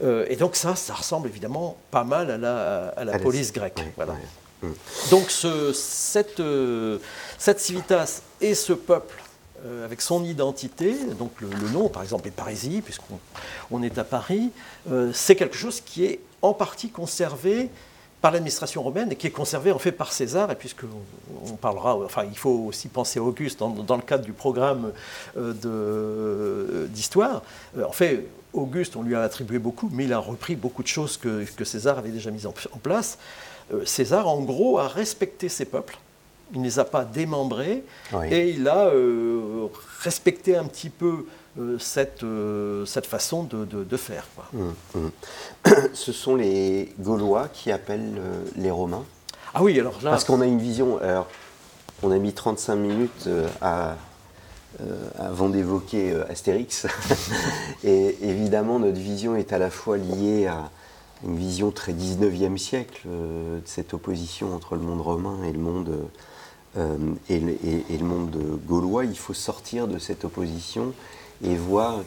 [0.02, 3.80] Euh, et donc ça, ça ressemble évidemment pas mal à la, à la police grecque.
[3.96, 4.14] voilà.
[5.10, 6.42] Donc ce, cette,
[7.38, 9.22] cette civitas et ce peuple
[9.84, 13.18] avec son identité, donc le, nom, par exemple, est Parisie, puisqu'on
[13.70, 14.50] on est à Paris,
[15.12, 17.70] c'est quelque chose qui est en partie conservé
[18.22, 20.50] par l'administration romaine et qui est conservé en fait par César.
[20.50, 20.84] Et puisque
[21.44, 24.92] on parlera, enfin, il faut aussi penser à Auguste dans, le cadre du programme
[25.36, 27.42] euh, d'histoire.
[27.76, 30.88] Euh, en fait, Auguste, on lui a attribué beaucoup, mais il a repris beaucoup de
[30.88, 32.52] choses que, César avait déjà mises en,
[32.82, 33.18] place.
[33.74, 35.98] Euh, César, en gros, a respecté ses peuples.
[36.52, 37.84] Il ne les a pas démembrés
[38.30, 38.90] et il a
[40.02, 41.24] respecté un petit peu
[41.58, 44.26] euh, cette, euh, cette façon de, de, faire.
[44.54, 45.10] Hum, hum.
[45.92, 49.04] Ce sont les Gaulois qui appellent euh, les Romains?
[49.52, 50.10] Ah oui, alors là.
[50.10, 50.98] Parce qu'on a une vision.
[51.02, 51.28] Alors,
[52.02, 53.28] on a mis 35 minutes
[53.60, 53.96] à,
[55.18, 56.86] avant d'évoquer Astérix.
[57.84, 60.70] Et évidemment, notre vision est à la fois liée à
[61.22, 65.90] une vision très 19e siècle de cette opposition entre le monde romain et le monde.
[66.76, 70.94] Et, et, le monde gaulois, il faut sortir de cette opposition
[71.44, 72.00] et voir,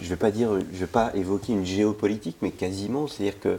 [0.00, 3.58] je ne vais pas évoquer une géopolitique, mais quasiment, c'est-à-dire que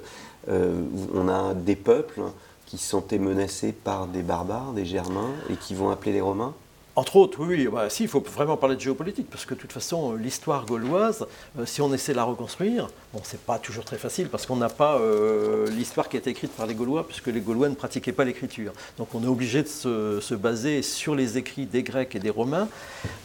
[0.50, 0.82] euh,
[1.14, 2.22] on a des peuples
[2.66, 6.54] qui se sentaient menacés par des barbares, des Germains, et qui vont appeler les Romains
[6.98, 9.74] entre autres, oui, bah, si, il faut vraiment parler de géopolitique, parce que de toute
[9.74, 11.26] façon, l'histoire gauloise,
[11.60, 14.56] euh, si on essaie de la reconstruire, bon, c'est pas toujours très facile, parce qu'on
[14.56, 17.76] n'a pas euh, l'histoire qui a été écrite par les Gaulois, puisque les Gaulois ne
[17.76, 18.72] pratiquaient pas l'écriture.
[18.98, 22.70] Donc on est obligé de se, baser sur les écrits des Grecs et des Romains,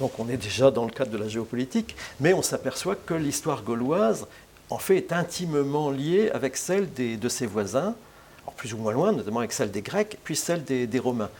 [0.00, 3.62] donc on est déjà dans le cadre de la géopolitique, mais on s'aperçoit que l'histoire
[3.62, 4.26] gauloise,
[4.68, 7.94] en fait, est intimement liée avec celle de ses voisins,
[8.60, 11.30] plus ou moins loin, notamment avec celle des Grecs, puis celle des, Romains.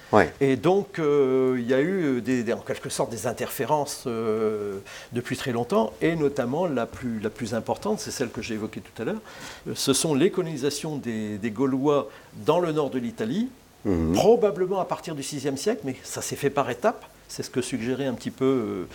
[0.41, 4.79] Et donc, euh, il y a eu des, en quelque sorte des interférences euh,
[5.13, 8.81] depuis très longtemps, et notamment la plus, la plus importante, c'est celle que j'ai évoquée
[8.81, 9.21] tout à l'heure,
[9.69, 12.09] euh, ce sont les colonisations des, Gaulois
[12.47, 13.51] dans le nord de l'Italie,
[13.85, 14.15] mhm.
[14.15, 17.05] probablement à partir du VIe siècle, mais ça s'est fait par étapes.
[17.29, 18.87] C'est ce que suggérait un petit peu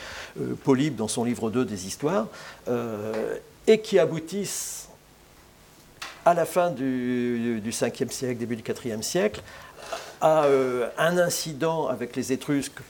[0.64, 2.28] Polybe dans son livre 2 des histoires,
[3.68, 4.85] et qui aboutissent
[6.26, 9.42] à la fin du, 5e siècle, début du 4e siècle,
[10.22, 12.82] à euh, un incident avec les Étrusques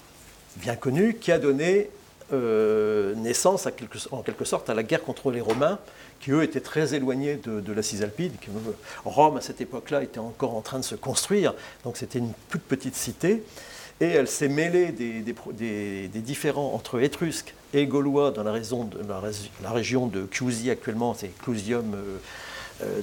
[0.57, 1.89] bien connu qui a donné
[2.33, 3.67] euh, naissance
[4.11, 5.79] en quelque sorte à la guerre contre les Romains,
[6.19, 8.31] qui eux étaient très éloignés de, la Cisalpine.
[9.03, 12.63] Rome à cette époque-là était encore en train de se construire, donc c'était une toute
[12.63, 13.43] petite cité.
[14.01, 20.69] Et elle s'est mêlée des, différends entre Étrusques et Gaulois dans la, région de Chiusi
[20.69, 22.17] actuellement, c'est Clusium euh, euh,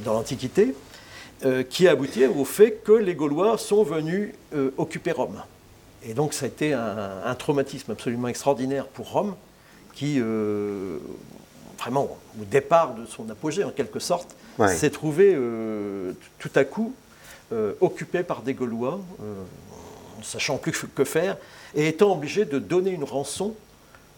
[0.05, 0.75] dans l'Antiquité,
[1.45, 5.43] euh, qui aboutit au fait que les Gaulois sont venus euh, occuper Rome.
[6.05, 9.35] Et donc ça a été un, traumatisme absolument extraordinaire pour Rome,
[9.93, 10.21] qui,
[11.79, 14.35] vraiment, au départ de son apogée en quelque sorte,
[14.69, 15.37] s'est trouvé
[16.41, 16.93] tout à coup
[17.81, 21.37] occupé par des Gaulois, ne sachant plus que faire,
[21.77, 23.55] et étant obligé de donner une rançon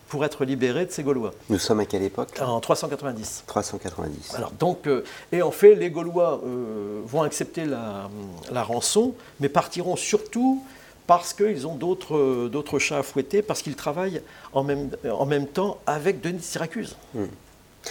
[0.08, 1.32] pour être libéré de ces Gaulois.
[1.48, 2.40] Nous sommes à quelle époque?
[2.40, 3.44] En 390.
[3.46, 4.34] 390.
[4.34, 9.96] Alors, donc, euh, et en fait, les Gaulois euh, vont accepter la, rançon, mais partiront
[9.96, 10.62] surtout
[11.06, 15.78] parce qu'ils ont d'autres chats à fouetter, parce qu'ils travaillent en même, en même temps
[15.86, 16.96] avec Denis de Syracuse.
[17.14, 17.26] Hmm.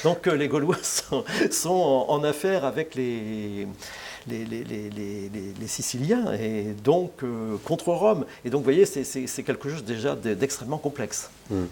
[0.03, 0.77] Donc euh, les Gaulois
[1.51, 3.67] sont, en, affaire avec les,
[4.27, 7.21] les, Siciliens et donc
[7.63, 8.25] contre Rome.
[8.45, 11.29] Et donc vous voyez, c'est quelque chose déjà d'extrêmement complexe.
[11.49, 11.65] Hmm.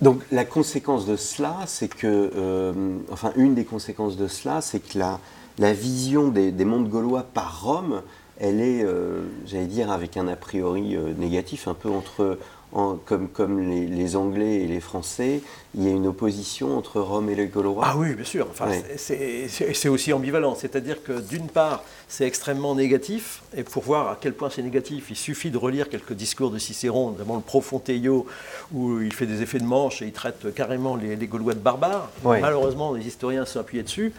[0.00, 2.72] Donc la conséquence de cela, c'est que, euh,
[3.10, 5.20] enfin une des conséquences de cela, c'est que la,
[5.58, 8.02] la vision des, mondes gaulois par Rome,
[8.38, 12.38] elle est, euh, j'allais dire, avec un a priori euh, négatif, un peu entre
[12.72, 15.40] comme, comme les, Anglais et les Français,
[15.74, 18.46] il y a une opposition entre Rome et les Gaulois Ah oui, bien sûr.
[18.50, 20.54] Enfin, C'est aussi ambivalent.
[20.54, 25.06] C'est-à-dire que d'une part, c'est extrêmement négatif, et pour voir à quel point c'est négatif,
[25.10, 28.26] il suffit de relire quelques discours de Cicéron, notamment le Profonteio,
[28.72, 32.10] où il fait des effets de manche et il traite carrément les, Gaulois de barbares.
[32.24, 34.12] Malheureusement, les historiens sont appuyés dessus.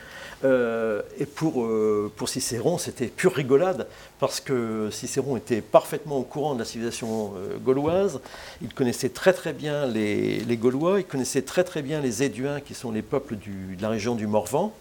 [0.44, 3.88] Euh, et pour, euh, pour Cicéron, c'était pure rigolade,
[4.20, 8.20] parce que Cicéron était parfaitement au courant de la civilisation euh, gauloise,
[8.62, 12.74] il connaissait très très bien les, Gaulois, il connaissait très très bien les Éduins, qui
[12.74, 14.74] sont les peuples de la région du Morvan.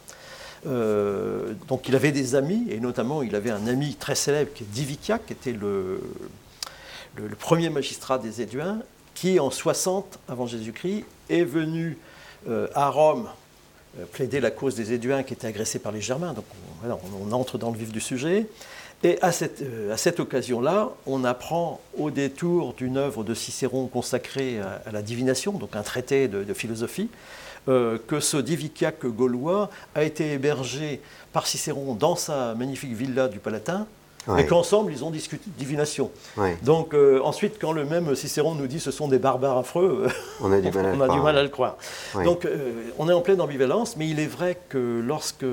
[0.65, 4.67] donc il avait des amis, et notamment il avait un ami très célèbre qui est
[4.67, 6.01] Divicia, qui était le,
[7.39, 8.79] premier magistrat des Éduins,
[9.15, 11.99] qui en 60 avant Jésus-Christ est venu
[12.75, 13.29] à Rome
[13.99, 16.35] euh, plaider la cause des Éduins qui étaient agressés par les Germains.
[16.35, 16.45] Donc
[16.85, 18.47] on, entre dans le vif du sujet.
[19.03, 23.87] Et à cette, euh, à cette occasion-là, on apprend au détour d'une œuvre de Cicéron
[23.87, 27.11] consacrée à, la divination, donc un traité de, philosophie,
[27.69, 31.01] euh, que ce diviciaque gaulois a été hébergé
[31.33, 33.87] par Cicéron dans sa magnifique villa du Palatin,
[34.39, 36.11] et qu'ensemble, ils ont discuté de divination.
[36.63, 40.09] Donc, euh, ensuite, quand le même Cicéron nous dit ce sont des barbares affreux,
[40.41, 41.17] on a du mal à, le, croire.
[41.17, 41.77] Du mal à le croire.
[42.25, 45.47] Donc, euh, on est en pleine ambivalence, mais il est vrai que lorsque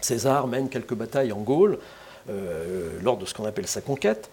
[0.00, 1.78] César mène quelques batailles en Gaule,
[3.02, 4.30] lors de ce qu'on appelle sa conquête,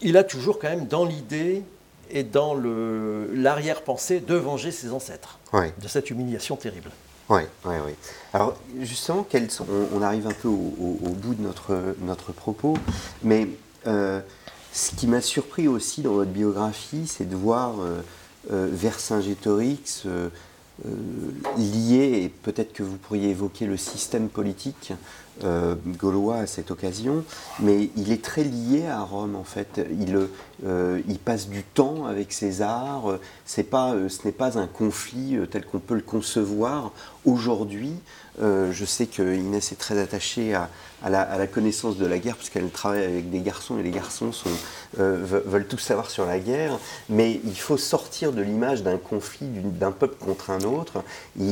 [0.00, 1.62] il a toujours quand même dans l'idée
[2.10, 2.54] et dans
[3.34, 6.90] l'arrière-pensée de venger ses ancêtres de cette humiliation terrible.
[7.28, 7.92] Oui, oui, oui.
[8.32, 9.24] Alors justement,
[9.94, 12.76] on, arrive un peu au, bout de notre, notre propos,
[13.22, 13.46] mais
[13.86, 14.20] euh,
[14.72, 18.00] ce qui m'a surpris aussi dans votre biographie, c'est de voir euh,
[18.50, 20.28] euh Vercingétorix euh,
[21.56, 24.92] lié, et peut-être que vous pourriez évoquer le système politique
[25.44, 27.24] euh, gaulois à cette occasion,
[27.60, 29.80] mais il est très lié à Rome en fait.
[29.98, 30.28] Il,
[30.66, 33.18] euh, passe du temps avec César.
[33.70, 36.92] Pas, euh, ce n'est pas un conflit tel qu'on peut le concevoir
[37.24, 37.94] aujourd'hui.
[38.40, 40.68] Je sais que Inès est très attachée à,
[41.08, 44.50] la, connaissance de la guerre puisqu'elle travaille avec des garçons et les garçons sont,
[44.96, 46.78] veulent tout savoir sur la guerre.
[47.08, 51.02] Mais il faut sortir de l'image d'un conflit d'un peuple contre un autre.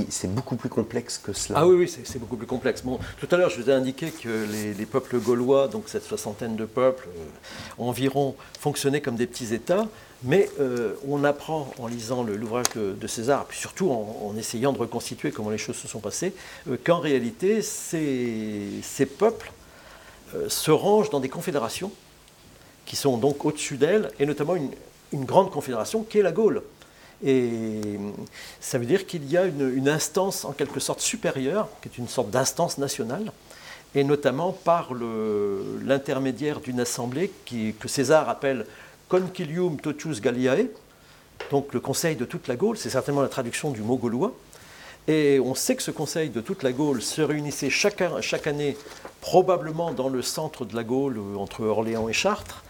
[0.09, 1.61] C'est beaucoup plus complexe que cela.
[1.61, 2.83] Ah oui, oui, c'est beaucoup plus complexe.
[2.83, 4.47] Tout à l'heure, je vous ai indiqué que
[4.79, 9.87] les, peuples gaulois, donc cette soixantaine de peuples euh, environ, fonctionnaient comme des petits États.
[10.25, 15.31] Mais euh, on apprend en lisant l'ouvrage de, César, puis surtout en, essayant de reconstituer
[15.31, 16.35] comment les choses se sont passées,
[16.69, 19.53] euh, qu'en réalité, ces, peuples
[20.49, 21.91] se rangent dans des confédérations
[22.85, 24.71] qui sont donc au-dessus d'elles, et notamment une,
[25.25, 26.63] grande confédération qui est la Gaule.
[27.25, 27.99] Et
[28.61, 32.09] ça veut dire qu'il y a une, instance en quelque sorte supérieure, qui est une
[32.09, 33.31] sorte d'instance nationale,
[33.95, 38.67] et notamment par l'intermédiaire d'une assemblée que César appelle
[39.09, 40.67] Concilium Totius Galliae,
[41.51, 44.35] donc le conseil de toute la Gaule, c'est certainement la traduction du mot gaulois.
[45.07, 48.03] Et on sait que ce conseil de toute la Gaule se réunissait chaque,
[48.47, 48.77] année,
[49.23, 52.63] probablement dans le centre de la Gaule, entre Orléans et Chartres,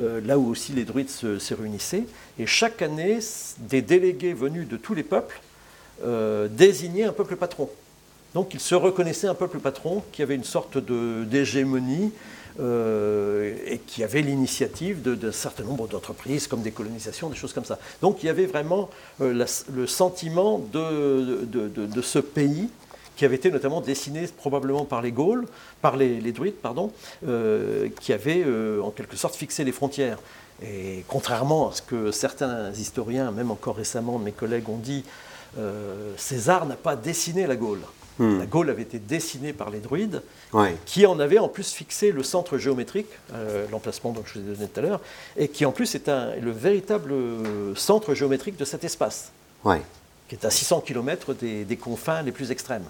[0.00, 2.04] euh, là où aussi les druides se, réunissaient.
[2.38, 3.18] Et chaque année,
[3.58, 5.40] des délégués venus de tous les peuples
[6.04, 7.68] euh, désignaient un peuple patron.
[8.34, 12.12] Donc il se reconnaissait un peuple patron qui avait une sorte d'hégémonie
[12.58, 17.64] euh, et qui avait l'initiative d'un certain nombre d'entreprises comme des colonisations, des choses comme
[17.64, 17.78] ça.
[18.02, 18.90] Donc il y avait vraiment
[19.20, 22.68] euh, le sentiment de, ce pays
[23.16, 25.46] qui avait été notamment dessiné probablement par les Gaules,
[25.80, 26.90] par les, druides, pardon,
[27.26, 28.44] euh, qui avaient
[28.82, 30.18] en quelque sorte fixé les frontières.
[30.62, 35.04] Et contrairement à ce que certains historiens, même encore récemment mes collègues ont dit,
[36.16, 37.80] César n'a pas dessiné la Gaule.
[38.18, 38.38] Hmm.
[38.38, 40.22] La Gaule avait été dessinée par les druides,
[40.84, 44.54] qui en avaient en plus fixé le centre géométrique, euh, l'emplacement dont je vous ai
[44.54, 45.00] donné tout à l'heure,
[45.36, 47.14] et qui en plus est le véritable
[47.76, 49.32] centre géométrique de cet espace,
[49.64, 52.84] qui est à 600 km des, confins les plus extrêmes.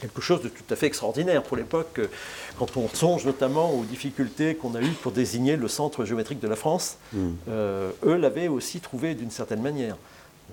[0.00, 2.06] quelque chose de tout à fait extraordinaire pour l'époque, euh,
[2.58, 6.48] quand on songe notamment aux difficultés qu'on a eues pour désigner le centre géométrique de
[6.48, 6.98] la France.
[7.12, 7.32] Hmm.
[7.48, 9.96] Euh, eux l'avaient aussi trouvé d'une certaine manière.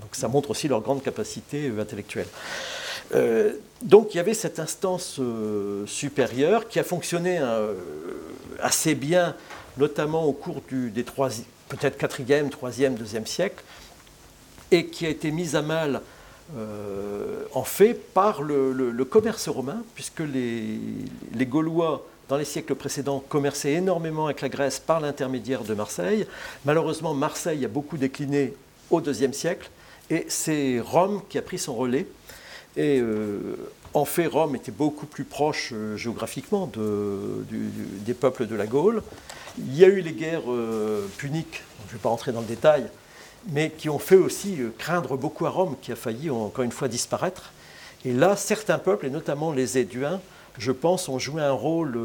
[0.01, 2.27] Donc ça montre aussi leur grande capacité intellectuelle.
[3.15, 7.73] Euh, donc il y avait cette instance euh, supérieure qui a fonctionné euh,
[8.61, 9.35] assez bien,
[9.77, 13.63] notamment au cours du, des peut-être 4e, 3e, 2e siècle,
[14.71, 16.01] et qui a été mise à mal
[17.53, 20.79] en fait par le, commerce romain, puisque les,
[21.35, 26.25] les, Gaulois, dans les siècles précédents, commerçaient énormément avec la Grèce par l'intermédiaire de Marseille.
[26.65, 28.55] Malheureusement, Marseille a beaucoup décliné
[28.89, 29.69] au IIe siècle,
[30.09, 32.07] et c'est Rome qui a pris son relais
[32.77, 33.39] et euh,
[33.93, 39.01] en fait, Rome était beaucoup plus proche euh, géographiquement des peuples de la Gaule.
[39.57, 42.45] Il y a eu les guerres euh, puniques, je ne vais pas rentrer dans le
[42.45, 42.85] détail,
[43.51, 46.87] mais qui ont fait aussi craindre beaucoup à Rome, qui a failli encore une fois
[46.87, 47.51] disparaître.
[48.05, 50.21] Et là, certains peuples, et notamment les Éduins,
[50.57, 51.97] je pense, ont joué un rôle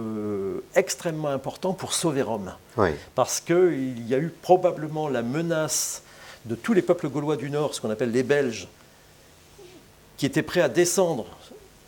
[0.75, 2.53] extrêmement important pour sauver Rome.
[3.15, 6.03] Parce qu'il y a eu probablement la menace
[6.47, 8.69] de tous les peuples gaulois du Nord, ce qu'on appelle les Belges,
[10.17, 11.27] qui étaient prêts à descendre,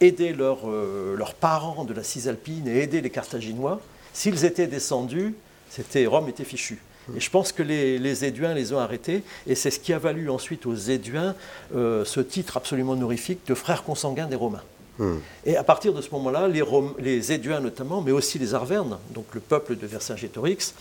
[0.01, 3.81] aider euh, leurs parents de la Cisalpine et aider les Carthaginois,
[4.13, 5.35] s'ils étaient descendus,
[5.71, 6.79] c'était Rome était fichu.
[7.15, 9.99] Et je pense que les, les Éduins les ont arrêtés, et c'est ce qui a
[9.99, 11.37] valu ensuite aux Éduins
[11.75, 14.63] euh, ce titre absolument honorifique de frères consanguins des Romains.
[14.99, 15.19] Hmm.
[15.45, 16.65] Et à partir de ce moment-là, les,
[16.99, 20.75] les, Éduins notamment, mais aussi les Arvernes, donc le peuple de Vercingétorix,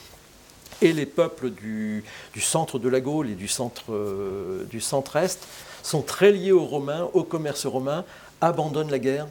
[0.82, 2.04] et les peuples du,
[2.40, 5.48] centre de la Gaule et du centre, euh, du centre-est
[5.86, 8.04] sont très liés aux Romains, au commerce romain,
[8.42, 9.28] abandonnent la guerre,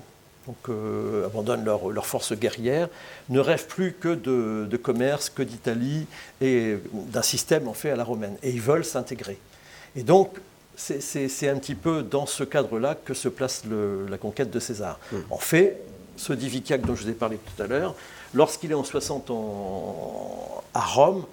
[0.46, 2.88] donc euh, abandonnent leurs leur forces guerrières,
[3.28, 6.06] ne rêvent plus que de, commerce, que d'Italie
[6.40, 8.36] et d'un système en fait à la romaine.
[8.42, 9.38] Et ils veulent s'intégrer.
[9.96, 10.38] Et donc,
[10.76, 13.62] c'est un petit peu dans ce cadre-là que se place
[14.08, 14.98] la conquête de César.
[15.12, 15.20] Hmm.
[15.30, 15.80] En fait,
[16.16, 17.94] ce Diviciac dont je vous ai parlé tout à l'heure,
[18.32, 19.30] lorsqu'il est en 60
[20.74, 21.24] à Rome,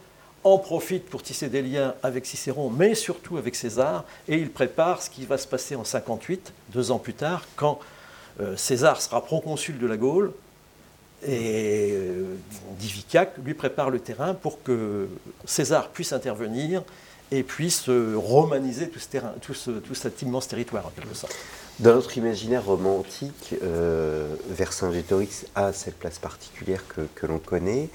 [0.44, 5.02] en profite pour tisser des liens avec Cicéron, mais surtout avec César, et il prépare
[5.02, 7.80] ce qui va se passer en 58, deux ans plus tard, quand
[8.40, 10.34] euh, César sera proconsul de la Gaule,
[11.24, 12.36] et euh,
[12.80, 15.08] Diviciac lui prépare le terrain pour que
[15.46, 16.84] César puisse intervenir
[17.30, 20.92] et puisse euh, romaniser tout, ce terrain, tout, cet immense territoire.
[21.80, 27.90] Dans notre imaginaire romantique, euh, Vercingétorix a cette place particulière que, l'on connaît.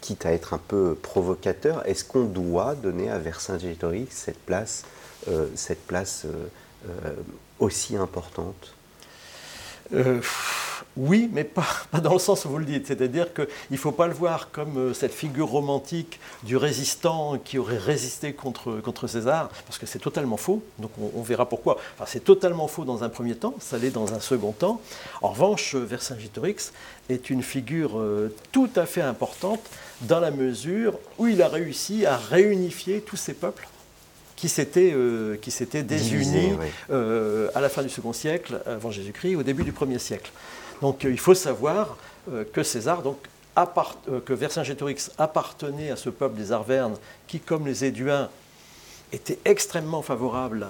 [0.00, 4.84] Quitte à être un peu provocateur, est-ce qu'on doit donner à Vercingétorix cette place,
[5.28, 6.26] euh, cette place
[7.58, 8.74] aussi importante?
[10.96, 11.66] Oui, mais pas,
[12.02, 12.86] dans le sens où vous le dites.
[12.86, 17.58] C'est-à-dire qu'il ne faut pas le voir comme euh, cette figure romantique du résistant qui
[17.58, 20.62] aurait résisté contre, contre César, parce que c'est totalement faux.
[20.78, 21.78] Donc on, verra pourquoi.
[21.96, 24.80] Enfin, c'est totalement faux dans un premier temps, ça l'est dans un second temps.
[25.22, 26.72] En revanche, Vercingétorix
[27.08, 29.60] est une figure euh, tout à fait importante
[30.02, 33.68] dans la mesure où il a réussi à réunifier tous ces peuples
[34.34, 35.36] qui s'étaient euh,
[35.86, 36.52] désunis
[36.88, 40.32] à la fin du second siècle avant Jésus-Christ, au début du premier siècle.
[40.80, 41.96] Donc euh, il faut savoir
[42.30, 43.18] euh, que César, donc,
[43.58, 48.28] euh, que Vercingétorix appartenait à ce peuple des Arvernes qui, comme les Éduins,
[49.12, 50.66] était extrêmement favorable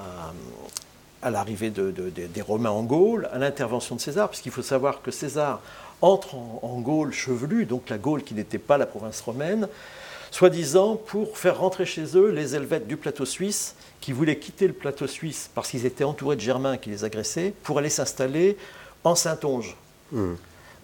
[1.23, 5.61] à, l'arrivée des Romains en Gaule, à l'intervention de César, puisqu'il faut savoir que César
[6.01, 9.69] entre en, Gaule chevelue, donc la Gaule qui n'était pas la province romaine,
[10.31, 14.73] soi-disant pour faire rentrer chez eux les Helvètes du plateau suisse qui voulaient quitter le
[14.73, 18.57] plateau suisse parce qu'ils étaient entourés de Germains qui les agressaient pour aller s'installer
[19.05, 19.77] en Saintonge.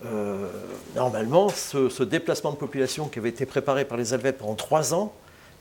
[0.05, 0.49] Euh,
[0.95, 5.12] normalement, ce, déplacement de population qui avait été préparé par les Helvètes pendant trois ans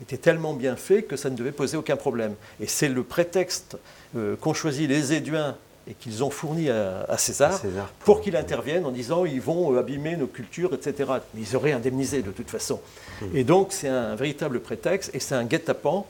[0.02, 2.34] était tellement bien fait que ça ne devait poser aucun problème.
[2.60, 3.78] Et c'est le prétexte
[4.14, 5.56] euh, qu'ont choisi les Éduins
[5.88, 7.62] et qu'ils ont fourni à, César,
[8.00, 11.12] pour qu'il intervienne en disant ils vont euh, abîmer nos cultures, etc.
[11.32, 12.80] Mais ils auraient indemnisé de toute façon.
[13.22, 13.34] Hmm.
[13.34, 16.04] Et donc c'est un véritable prétexte et c'est un guet-apens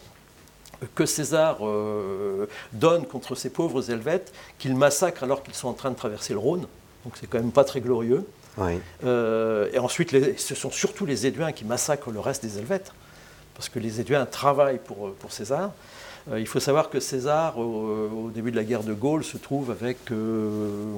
[0.95, 1.61] que César
[2.75, 6.39] donne contre ces pauvres Helvètes qu'il massacre alors qu'ils sont en train de traverser le
[6.39, 6.67] Rhône
[7.07, 8.27] donc c'est quand même pas très glorieux.
[9.05, 12.93] Euh, et ensuite, ce sont surtout les Éduins qui massacrent le reste des Helvètes,
[13.55, 15.71] parce que les Éduins travaillent pour, pour César.
[16.33, 19.71] Euh, il faut savoir que César, au, début de la guerre de Gaulle, se trouve
[19.71, 20.97] avec euh,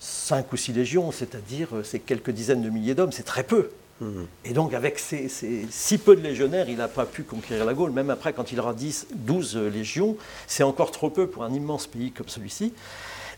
[0.00, 3.70] cinq ou six légions, c'est-à-dire c'est quelques dizaines de milliers d'hommes, c'est très peu.
[4.00, 4.26] Mhm.
[4.46, 7.92] Et donc, avec ces, si peu de légionnaires, il n'a pas pu conquérir la Gaule.
[7.92, 10.16] Même après, quand il aura 10, 12 légions,
[10.48, 12.72] c'est encore trop peu pour un immense pays comme celui-ci.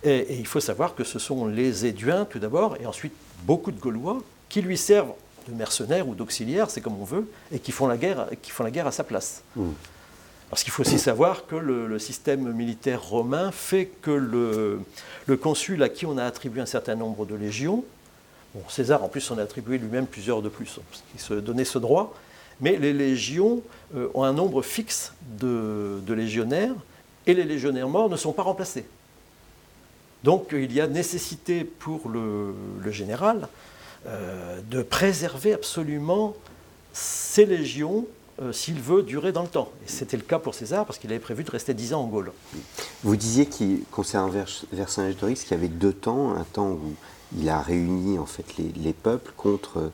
[0.04, 3.12] Et, il faut savoir que ce sont les Éduins, tout d'abord, et ensuite
[3.44, 5.12] beaucoup de Gaulois, qui lui servent
[5.48, 8.64] de mercenaires ou d'auxiliaires, c'est comme on veut, et qui font la guerre, qui font
[8.64, 9.42] la guerre à sa place.
[9.56, 9.70] Mmh.
[10.50, 14.80] Parce qu'il faut aussi savoir que le, système militaire romain fait que le,
[15.26, 17.84] le, consul à qui on a attribué un certain nombre de légions,
[18.54, 21.64] bon, César en plus en a attribué lui-même plusieurs de plus, parce qu'il se donnait
[21.64, 22.14] ce droit,
[22.60, 23.62] mais les légions
[23.96, 26.74] euh, ont un nombre fixe de, de légionnaires,
[27.26, 28.84] et les légionnaires morts ne sont pas remplacés.
[30.24, 32.54] Donc il y a nécessité pour le,
[32.90, 33.48] général
[34.06, 36.34] euh, de préserver absolument
[36.92, 38.06] ses légions
[38.40, 39.70] euh, s'il veut durer dans le temps.
[39.86, 42.32] C'était le cas pour César parce qu'il avait prévu de rester dix ans en Gaule.
[43.02, 44.32] Vous disiez qu'il concernant
[44.72, 46.94] Vercingétorix qu'il y avait deux temps, un temps où
[47.38, 49.90] il a réuni en fait les, peuples contre,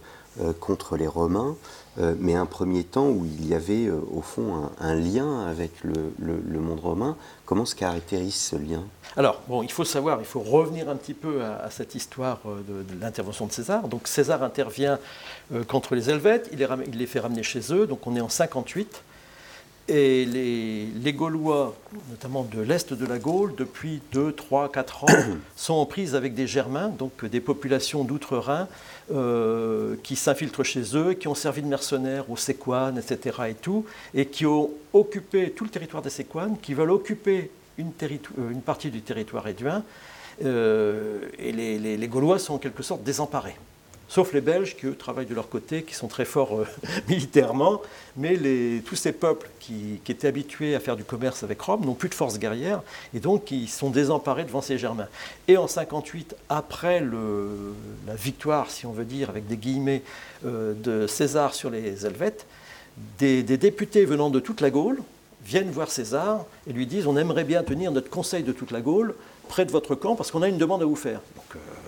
[0.61, 1.57] contre les Romains,
[1.97, 6.80] mais un premier temps où il y avait au fond un, lien avec le, monde
[6.80, 7.16] romain.
[7.45, 8.84] Comment se caractérise ce lien?
[9.16, 12.61] Alors, bon, il faut savoir, il faut revenir un petit peu à, cette histoire euh,
[12.68, 13.89] de, l'intervention de César.
[13.89, 14.99] Donc, César intervient
[15.53, 16.59] euh, contre les Helvètes, il
[16.93, 19.03] les, fait ramener chez eux, donc on est en 58.
[19.91, 21.74] Et les, Gaulois,
[22.11, 25.07] notamment de l'Est de la Gaule, depuis 2, 3, 4 ans,
[25.57, 28.68] sont en prise avec des Germains, donc des populations d'outre-Rhin,
[29.14, 33.39] euh, qui s'infiltrent chez eux, qui ont servi de mercenaires aux Séquanes, etc.
[33.49, 38.51] et tout, et qui ont occupé tout le territoire des Séquanes, qui veulent occuper euh,
[38.51, 39.82] une, partie du territoire éduin,
[40.45, 43.57] euh, et les, Gaulois sont en quelque sorte désemparés.
[44.09, 46.67] Sauf les Belges qui, eux, travaillent de leur côté, qui sont très forts euh,
[47.09, 47.83] militairement,
[48.17, 48.39] mais
[48.87, 52.15] tous ces peuples qui, étaient habitués à faire du commerce avec Rome n'ont plus de
[52.15, 52.81] force guerrière,
[53.15, 55.09] et donc ils sont désemparés devant ces Germains.
[55.47, 60.03] Et en 58, après la victoire, si on veut dire, avec des guillemets,
[60.43, 62.47] de César sur les Helvètes,
[63.19, 65.03] des députés venant de toute la Gaule,
[65.45, 68.81] viennent voir César et lui disent on aimerait bien tenir notre conseil de toute la
[68.81, 69.15] Gaule
[69.49, 71.21] près de votre camp parce qu'on a une demande à vous faire.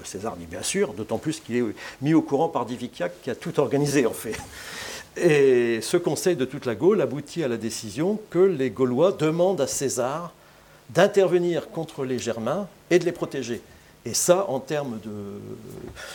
[0.05, 1.65] César dit bien sûr, d'autant plus qu'il est
[2.03, 4.37] mis au courant par Diviciac qui a tout organisé en fait.
[5.17, 9.61] Et ce conseil de toute la Gaule aboutit à la décision que les Gaulois demandent
[9.61, 10.33] à César
[10.91, 13.61] d'intervenir contre les Germains et de les protéger.
[14.07, 14.99] Et ça, en termes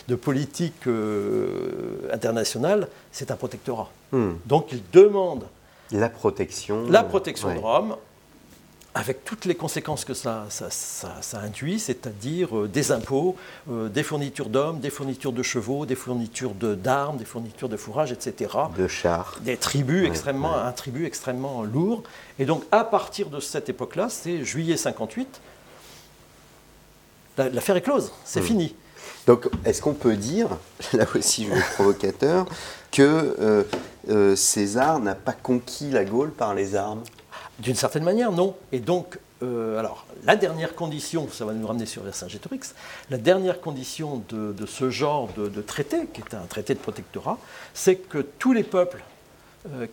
[0.08, 3.92] de, politique euh, internationale, c'est un protectorat.
[4.12, 4.34] Hmm.
[4.46, 5.46] Donc il demande
[5.92, 7.96] la protection, la protection de Rome,
[8.96, 13.36] avec toutes les conséquences que ça, ça, induit, c'est-à-dire euh, des impôts,
[13.70, 18.14] euh, des fournitures d'hommes, des fournitures de chevaux, des fournitures d'armes, des fournitures de fourrage,
[18.14, 18.52] etc.
[18.78, 19.38] De chars.
[19.42, 22.04] Des tribus extrêmement, un tribut extrêmement lourd.
[22.40, 25.42] Et donc à partir de cette époque-là, c'est juillet 58,
[27.38, 28.44] l'affaire est close, c'est hmm.
[28.44, 28.76] fini.
[29.28, 30.48] Donc, est-ce qu'on peut dire,
[30.94, 32.46] là aussi je vais être provocateur,
[32.92, 33.66] que
[34.10, 37.04] euh, César n'a pas conquis la Gaule par les armes?
[37.60, 38.56] D'une certaine manière, non.
[38.72, 42.74] Et donc, euh, alors, la dernière condition, ça va nous ramener sur Vercingétorix,
[43.10, 47.38] la dernière condition de, ce genre de, traité, qui est un traité de protectorat,
[47.74, 49.04] c'est que tous les peuples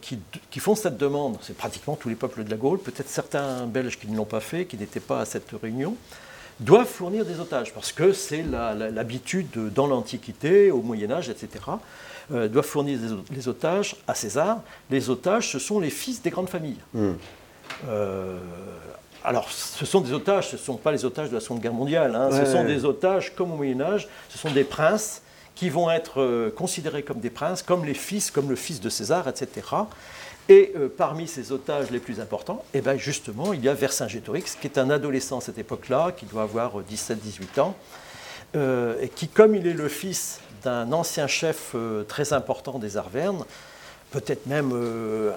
[0.03, 0.19] qui,
[0.51, 3.99] qui, font cette demande, c'est pratiquement tous les peuples de la Gaule, peut-être certains Belges
[3.99, 5.97] qui ne l'ont pas fait, qui n'étaient pas à cette réunion,
[6.61, 11.49] doivent fournir des otages, parce que c'est l'habitude dans l'Antiquité, au Moyen Âge, etc.,
[12.31, 12.99] euh, doivent fournir
[13.31, 14.61] des, otages à César.
[14.91, 16.79] Les otages, ce sont les fils des grandes familles.
[16.95, 17.15] Hmm.
[17.89, 18.39] Euh,
[19.25, 21.73] alors, ce sont des otages, ce ne sont pas les otages de la Seconde Guerre
[21.73, 22.31] mondiale, hein.
[22.33, 25.23] ce sont des otages comme au Moyen Âge, ce sont des princes
[25.55, 28.89] qui vont être euh, considérés comme des princes, comme les fils, comme le fils de
[28.89, 29.63] César, etc.
[30.49, 34.57] Et euh, parmi ces otages les plus importants, eh ben justement, il y a Vercingétorix,
[34.61, 37.15] qui est un adolescent à cette époque-là, qui doit avoir 17-18
[37.57, 37.77] euh, ans,
[38.57, 41.75] euh, et qui, comme il est le fils d'un ancien chef
[42.07, 43.45] très important des Arvernes,
[44.13, 44.73] peut-être même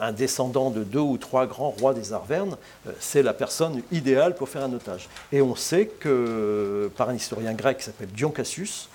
[0.01, 2.57] un descendant de deux ou trois grands rois des Arvernes,
[2.99, 5.09] c'est la personne idéale pour faire un otage.
[5.31, 8.89] Et on sait que, par un historien grec qui s'appelle Dion Cassius,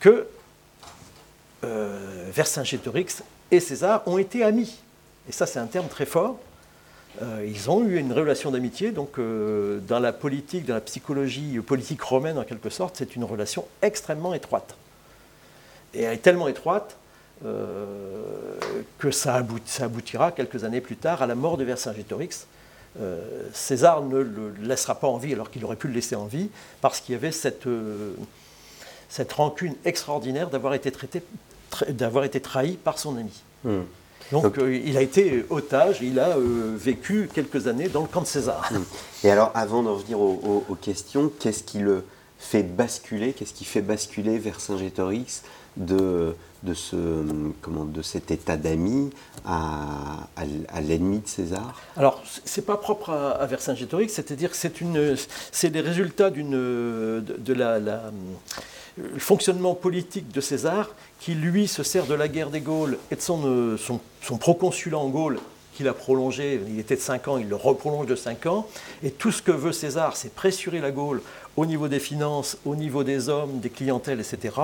[0.00, 0.26] que
[1.62, 4.78] Vercingétorix et César ont été amis
[5.28, 6.38] et ça c'est un terme très fort,
[7.20, 11.58] euh, ils ont eu une relation d'amitié, donc euh, dans la politique, dans la psychologie
[11.60, 14.76] politique romaine en quelque sorte, c'est une relation extrêmement étroite.
[15.94, 17.07] Et elle est tellement étroite euh,
[17.42, 22.46] que ça, aboutira quelques années plus tard à la mort de Vercingétorix.
[23.52, 26.50] César ne le laissera pas en vie alors qu'il aurait pu le laisser en vie,
[26.80, 27.68] parce qu'il y avait cette,
[29.08, 31.22] cette rancune extraordinaire d'avoir été, traité,
[31.88, 33.42] d'avoir été trahi par son ami.
[33.64, 33.82] Hmm.
[34.32, 38.20] Donc, euh, il a été otage, il a euh, vécu quelques années dans le camp
[38.20, 38.70] de César.
[38.70, 38.82] Hmm.
[39.24, 42.04] Et alors avant d'en venir aux, questions, qu'est-ce qui le
[42.38, 45.42] fait basculer, qu'est-ce qui fait basculer Vercingétorix
[45.76, 46.96] de, de, ce,
[47.60, 49.10] comment, de cet état d'ami
[49.44, 50.26] à,
[50.82, 55.80] l'ennemi de César Alors, ce n'est pas propre à, à Vercingétorix, c'est-à-dire que c'est des
[55.80, 57.78] résultats de, de la,
[59.18, 60.90] fonctionnement politique de César,
[61.20, 64.98] qui lui se sert de la guerre des Gaules et de son, euh, son, proconsulat
[64.98, 65.38] en Gaule,
[65.74, 68.66] qu'il a prolongé, il était de 5 ans, il le reprolonge de 5 ans,
[69.02, 71.22] et tout ce que veut César, c'est pressurer la Gaule
[71.56, 74.54] au niveau des finances, au niveau des hommes, des clientèles, etc.,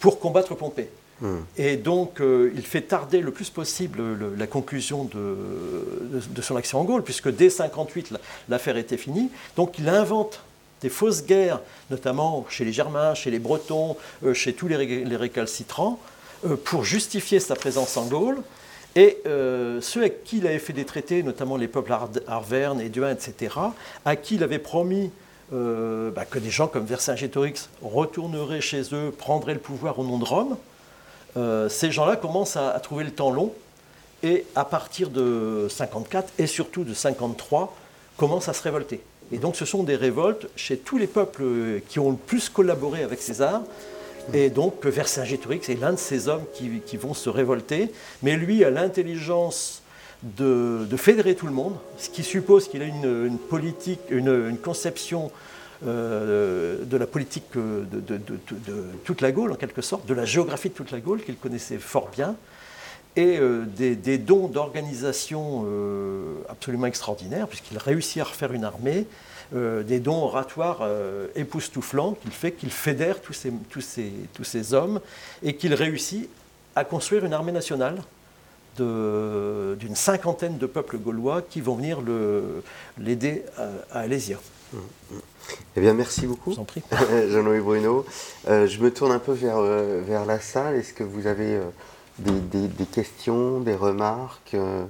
[0.00, 0.90] pour combattre Pompée.
[1.20, 1.38] Hmm.
[1.56, 4.00] Et donc, euh, il fait tarder le plus possible
[4.36, 8.14] la conclusion de, son action en Gaule, puisque dès 58,
[8.48, 9.30] l'affaire était finie.
[9.56, 10.40] Donc, il invente
[10.80, 11.60] des fausses guerres,
[11.90, 14.76] notamment chez les Germains, chez les Bretons, euh, chez tous les,
[15.16, 15.98] récalcitrants,
[16.46, 18.38] euh, pour justifier sa présence en Gaule.
[18.94, 21.94] Et ceux avec qui il avait fait des traités, notamment les peuples
[22.26, 23.54] Arvernes, Éduins, etc.,
[24.04, 25.12] à qui il avait promis
[25.52, 30.24] bah, que des gens comme Vercingétorix retourneraient chez eux, prendraient le pouvoir au nom de
[30.24, 30.56] Rome,
[31.68, 33.52] ces gens-là commencent à, trouver le temps long
[34.22, 37.76] et à partir de 54 et surtout de 53
[38.16, 39.00] commencent à se révolter.
[39.30, 43.02] Et donc ce sont des révoltes chez tous les peuples qui ont le plus collaboré
[43.02, 43.62] avec César.
[44.34, 47.90] Et donc Vercingétorix est l'un de ces hommes qui, vont se révolter,
[48.22, 49.82] mais lui a l'intelligence
[50.22, 55.47] de, fédérer tout le monde, ce qui suppose qu'il a une, politique, une, conception euh,
[55.82, 58.20] de la politique de, de,
[59.04, 61.78] toute la Gaule, en quelque sorte, de la géographie de toute la Gaule, qu'il connaissait
[61.78, 62.36] fort bien,
[63.18, 69.06] et euh, des, dons d'organisation euh, absolument extraordinaires, puisqu'il réussit à refaire une armée,
[69.56, 70.86] euh, des dons oratoires
[71.34, 75.00] époustouflants, qu'il fait qu'il fédère tous ces, hommes,
[75.42, 76.28] et qu'il réussit
[76.76, 78.00] à construire une armée nationale
[78.78, 81.98] d'une cinquantaine de peuples gaulois qui vont venir
[82.96, 83.42] l'aider
[83.90, 84.38] à, Alésia.
[85.76, 86.52] Eh bien, merci beaucoup,
[87.28, 88.04] Jean-Louis Bruno.
[88.46, 90.76] je me tourne un peu vers, vers la salle.
[90.76, 91.58] Est-ce que vous avez
[92.18, 94.84] des, questions, des remarques euh.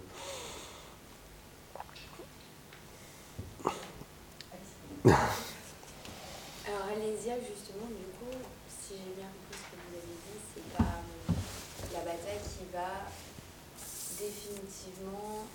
[5.04, 8.36] Alors Alésia, justement, du coup,
[8.68, 11.32] si j'ai bien compris ce que vous avez dit, c'est pas euh,
[11.94, 13.08] la bataille qui va
[14.18, 15.46] définitivement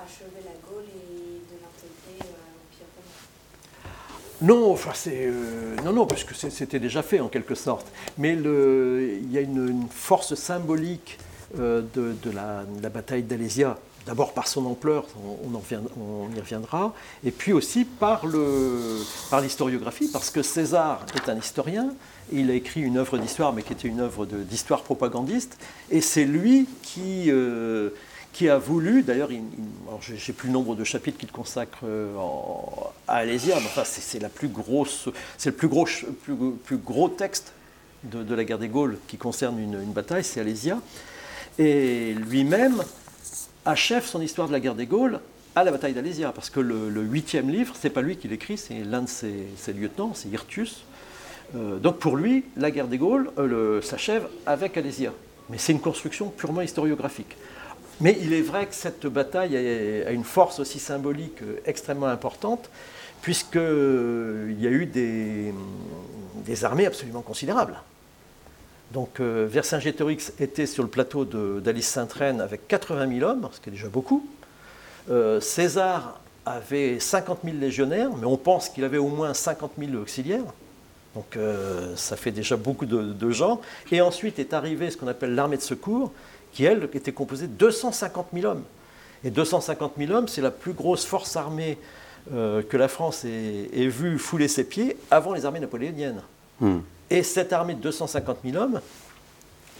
[0.00, 4.25] achever la Gaule et de l'intégrer à l'Empire romain.
[4.42, 7.86] Non, enfin euh, non, non, parce que c'était déjà fait en quelque sorte.
[8.18, 11.18] Mais il y a une, force symbolique
[11.58, 13.78] euh, de, la, bataille d'Alésia.
[14.04, 15.60] D'abord par son ampleur, on,
[16.00, 18.22] on, y reviendra, et puis aussi par
[19.42, 21.88] l'historiographie, parce que César est un historien,
[22.30, 25.58] il a écrit une œuvre d'histoire, mais qui était une œuvre d'histoire propagandiste,
[25.90, 27.90] et c'est lui qui, euh,
[28.36, 29.30] qui a voulu, d'ailleurs,
[30.02, 32.14] je n'ai plus le nombre de chapitres qu'il consacre euh,
[33.08, 34.52] à Alésia, mais enfin, c'est plus le
[35.52, 35.86] plus gros,
[36.66, 37.54] plus, gros texte
[38.04, 40.78] de, la guerre des Gaules qui concerne une, bataille, c'est Alésia.
[41.58, 42.82] Et lui-même
[43.64, 45.20] achève son histoire de la guerre des Gaules
[45.54, 48.84] à la bataille d'Alésia, parce que le, huitième livre, c'est pas lui qui l'écrit, c'est
[48.84, 50.84] l'un de ses, lieutenants, c'est Hirtius.
[51.54, 55.14] Euh, donc pour lui, la guerre des Gaules euh, s'achève avec Alésia.
[55.48, 57.34] Mais c'est une construction purement historiographique.
[58.00, 62.68] Mais il est vrai que cette bataille a une force aussi symbolique euh, extrêmement importante,
[63.22, 67.80] puisqu'il euh, y a eu des, armées absolument considérables.
[68.92, 73.70] Donc euh, Vercingétorix était sur le plateau d'Alice Sainte-Reine avec 80 000 hommes, ce qui
[73.70, 74.26] est déjà beaucoup.
[75.40, 80.42] César avait 50 000 légionnaires, mais on pense qu'il avait au moins 50 000 auxiliaires.
[81.14, 81.38] Donc
[81.94, 83.60] ça fait déjà beaucoup de, de, gens.
[83.92, 86.10] Et ensuite est arrivé ce qu'on appelle l'armée de secours,
[86.56, 88.62] qui, elle, était composée de 250 000 hommes.
[89.24, 91.76] Et 250 000 hommes, c'est la plus grosse force armée
[92.32, 96.22] euh, que la France ait, vue fouler ses pieds avant les armées napoléoniennes.
[96.60, 96.78] Hmm.
[97.10, 98.80] Et cette armée de 250 000 hommes,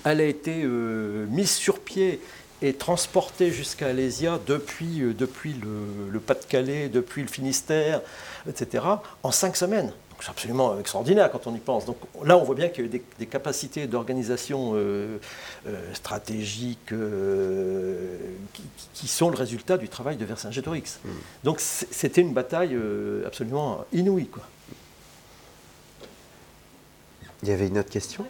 [0.04, 2.20] elle a été euh, mise sur pied
[2.60, 8.02] et transportée jusqu'à Alésia depuis, euh, depuis le, le Pas-de-Calais, depuis le Finistère,
[8.46, 8.84] etc.,
[9.22, 9.94] en cinq semaines.
[10.20, 11.84] C'est absolument extraordinaire quand on y pense.
[11.84, 15.18] Donc là, on voit bien qu'il y a eu des, capacités d'organisation euh,
[15.66, 18.16] euh, stratégique euh,
[18.94, 21.00] qui, sont le résultat du travail de Vercingétorix.
[21.04, 21.08] Mm.
[21.44, 22.76] Donc c'était une bataille
[23.26, 24.26] absolument inouïe.
[24.26, 24.42] Quoi.
[27.42, 28.24] Il y avait une autre question?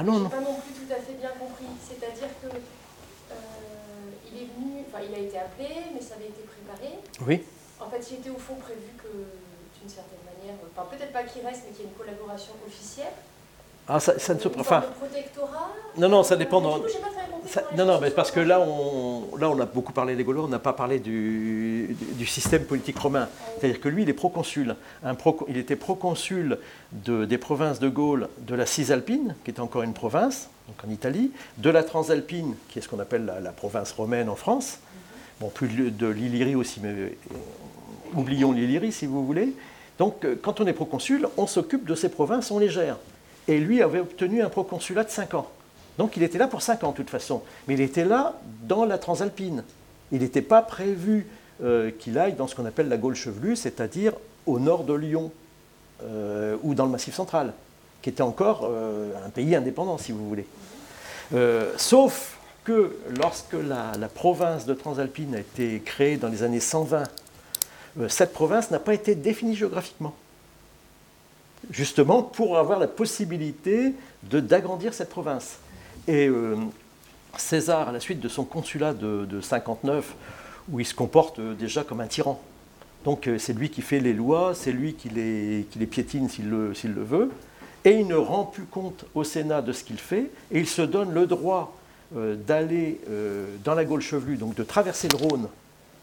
[0.00, 0.30] Ah non, non.
[0.30, 1.68] pas non plus tout à fait bien compris.
[1.84, 3.34] C'est-à-dire que euh,
[4.32, 6.98] il est venu, enfin il a été appelé, mais ça avait été préparé.
[7.26, 7.44] Oui.
[7.78, 9.12] En fait, il était au fond prévu que,
[9.78, 13.12] d'une certaine manière, enfin peut-être pas qu'il reste, mais qu'il y ait une collaboration officielle.
[13.86, 14.84] Ah, ça, ne se enfin,
[15.98, 16.62] Non, non, ça dépend.
[16.62, 16.78] Dans...
[17.76, 20.98] non, non, parce que là, on, a beaucoup parlé des Gaulois, on n'a pas parlé
[20.98, 21.96] du,
[22.26, 23.28] système politique romain.
[23.58, 24.76] C'est-à-dire que lui, il est proconsul.
[25.48, 26.58] Il était proconsul
[26.92, 30.90] de, des provinces de Gaule, de la Cisalpine, qui est encore une province, donc en
[30.90, 34.78] Italie, de la Transalpine, qui est ce qu'on appelle la, province romaine en France.
[35.40, 37.08] Bon, plus de l'Illyrie aussi, mais euh,
[38.14, 39.54] oublions l'Illyrie si vous voulez.
[39.98, 42.96] Donc, euh, quand on est proconsul, on s'occupe de ces provinces, on les gère
[43.50, 45.48] et lui avait obtenu un proconsulat de 5 ans.
[45.98, 48.84] Donc il était là pour 5 ans de toute façon, mais il était là dans
[48.84, 49.64] la Transalpine.
[50.12, 51.26] Il n'était pas prévu
[51.62, 54.12] euh, qu'il aille dans ce qu'on appelle la Gaule chevelue, c'est-à-dire
[54.46, 55.30] au nord de Lyon
[56.02, 57.52] euh, ou dans le Massif central,
[58.02, 60.46] qui était encore euh, un pays indépendant, si vous voulez.
[61.76, 67.04] sauf que lorsque la, la, province de Transalpine a été créée dans les années 120,
[68.08, 70.14] cette province n'a pas été définie géographiquement
[71.68, 75.58] justement pour avoir la possibilité d'agrandir cette province.
[76.08, 76.56] Et euh,
[77.36, 80.14] César, à la suite de son consulat de, 59,
[80.70, 82.40] où il se comporte euh, déjà comme un tyran.
[83.04, 86.72] Donc euh, c'est lui qui fait les lois, c'est lui qui les, piétine s'il le,
[86.84, 87.30] le, veut,
[87.84, 90.82] et il ne rend plus compte au Sénat de ce qu'il fait, et il se
[90.82, 91.76] donne le droit
[92.12, 93.00] d'aller
[93.64, 95.48] dans la Gaule chevelue, donc de traverser le Rhône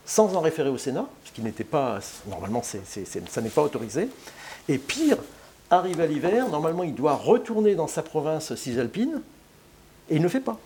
[0.06, 4.08] sans en référer au Sénat, ce qui n'était pas, normalement ça n'est pas autorisé,
[4.70, 5.18] et pire,
[5.70, 9.22] arrive à l'hiver, normalement il doit retourner dans sa province cisalpine,
[10.10, 10.60] et il ne fait pas.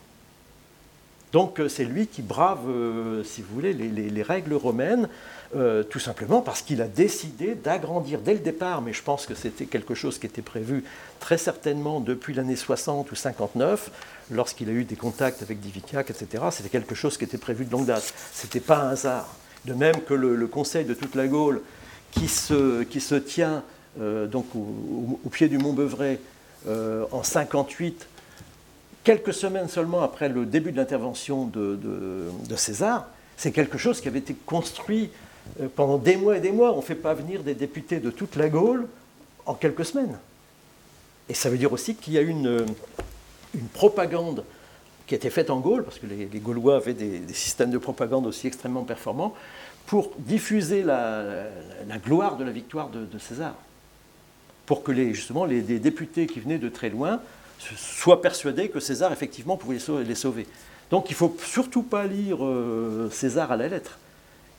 [1.31, 5.07] Donc euh, c'est lui qui brave, euh, si vous voulez, les, règles romaines,
[5.55, 9.33] euh, tout simplement parce qu'il a décidé d'agrandir dès le départ, mais je pense que
[9.33, 10.83] c'était quelque chose qui était prévu
[11.19, 13.91] très certainement depuis l'année 60 ou 59,
[14.31, 16.43] lorsqu'il a eu des contacts avec Divicac, etc.
[16.51, 18.13] C'était quelque chose qui était prévu de longue date.
[18.33, 19.35] Ce n'était pas un hasard.
[19.65, 21.61] De même que le, Conseil de toute la Gaule,
[22.11, 23.63] qui se, qui se tient
[23.97, 26.19] donc au, pied du mont Beuvray
[26.67, 28.07] en 58,
[29.03, 31.77] quelques semaines seulement après le début de l'intervention de,
[32.55, 35.09] César, c'est quelque chose qui avait été construit
[35.59, 36.73] euh, pendant des mois et des mois.
[36.73, 38.87] On ne fait pas venir des députés de toute la Gaule
[39.45, 40.17] en quelques semaines.
[41.29, 42.65] Et ça veut dire aussi qu'il y a une,
[43.53, 44.43] une propagande
[45.11, 48.47] qui était faite en Gaule, parce que les, Gaulois avaient des, systèmes de propagande aussi
[48.47, 49.35] extrêmement performants,
[49.85, 51.47] pour diffuser la,
[52.05, 53.55] gloire de la victoire de, César.
[54.65, 57.19] Pour que les, justement les, députés qui venaient de très loin
[57.77, 60.47] soient persuadés que César, effectivement, pouvait les sauver.
[60.89, 63.97] Donc il ne faut surtout pas lire euh, César à la lettre.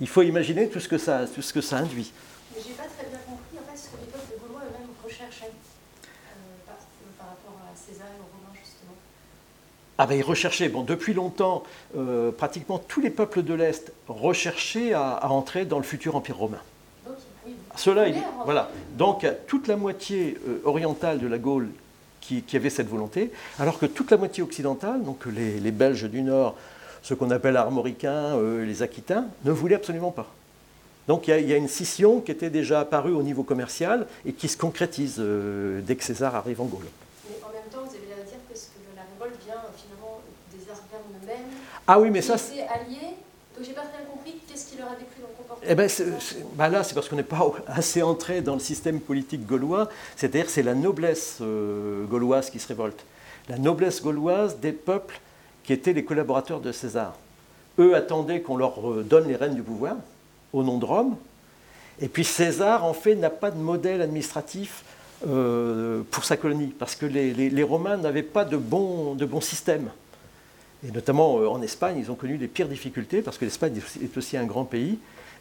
[0.00, 2.11] Il faut imaginer tout ce que ça, tout ce que ça induit.
[2.55, 4.88] Mais je n'ai pas très bien compris en fait, ce que les peuples gaulois eux-mêmes
[5.05, 6.76] recherchaient euh, par,
[7.18, 8.94] par, rapport à César et aux Romains, justement.
[9.98, 11.64] Ah ben ils recherchaient, bon, depuis longtemps,
[11.96, 16.62] euh, pratiquement tous les peuples de l'Est recherchaient à, entrer dans le futur Empire romain.
[17.07, 18.07] Donc, oui, Cela,
[18.46, 18.70] voilà.
[18.96, 21.68] Donc toute la moitié orientale de la Gaule
[22.23, 26.57] qui, avait cette volonté, alors que toute la moitié occidentale, donc les, Belges du Nord,
[27.03, 30.29] ce qu'on appelle armoricains, euh, les Aquitains, ne voulaient absolument pas.
[31.09, 34.47] Donc il y, a une scission qui était déjà apparue au niveau commercial et qui
[34.49, 36.87] se concrétise euh, dès que César arrive en Gaule.
[37.29, 38.55] Mais en même temps, vous avez l'air de dire que,
[38.95, 40.20] la révolte vient finalement
[40.55, 41.59] des Arvernes eux-mêmes.
[41.89, 42.35] Ah oui, mais ça.
[42.35, 43.18] alliés.
[43.57, 44.95] Donc j'ai pas bien compris qu'est-ce qui leur a
[45.65, 45.89] Eh ben,
[46.55, 49.89] ben là, c'est parce qu'on n'est pas assez entré dans le système politique gaulois.
[50.17, 53.05] C'est-à-dire, c'est la noblesse euh, gauloise qui se révolte.
[53.49, 55.21] La noblesse gauloise des peuples
[55.65, 57.15] qui étaient les collaborateurs de César.
[57.79, 59.97] Eux attendaient qu'on leur donne les rênes du pouvoir
[60.53, 61.17] au nom de Rome.
[62.01, 64.85] Et puis César, en fait, n'a pas de modèle administratif
[65.27, 69.91] euh, pour sa colonie, parce que les, Romains n'avaient pas de bon, de bon système.
[70.87, 74.17] Et notamment euh, en Espagne, ils ont connu les pires difficultés, parce que l'Espagne est
[74.17, 74.99] aussi un grand pays,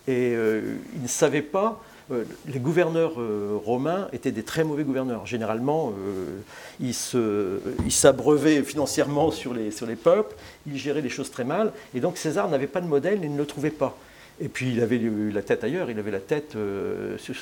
[0.08, 1.82] et ils ne savaient pas
[2.12, 5.26] euh, les gouverneurs euh, romains étaient des très mauvais gouverneurs.
[5.26, 7.44] Généralement, euh,
[7.86, 10.36] ils s'abreuvaient financièrement sur les, sur les peuples,
[10.68, 13.38] ils géraient les choses très mal, et donc César n'avait pas de modèle, il ne
[13.38, 13.98] le trouvait pas.
[14.40, 15.00] Et puis il avait
[15.32, 16.58] la tête ailleurs, il avait la tête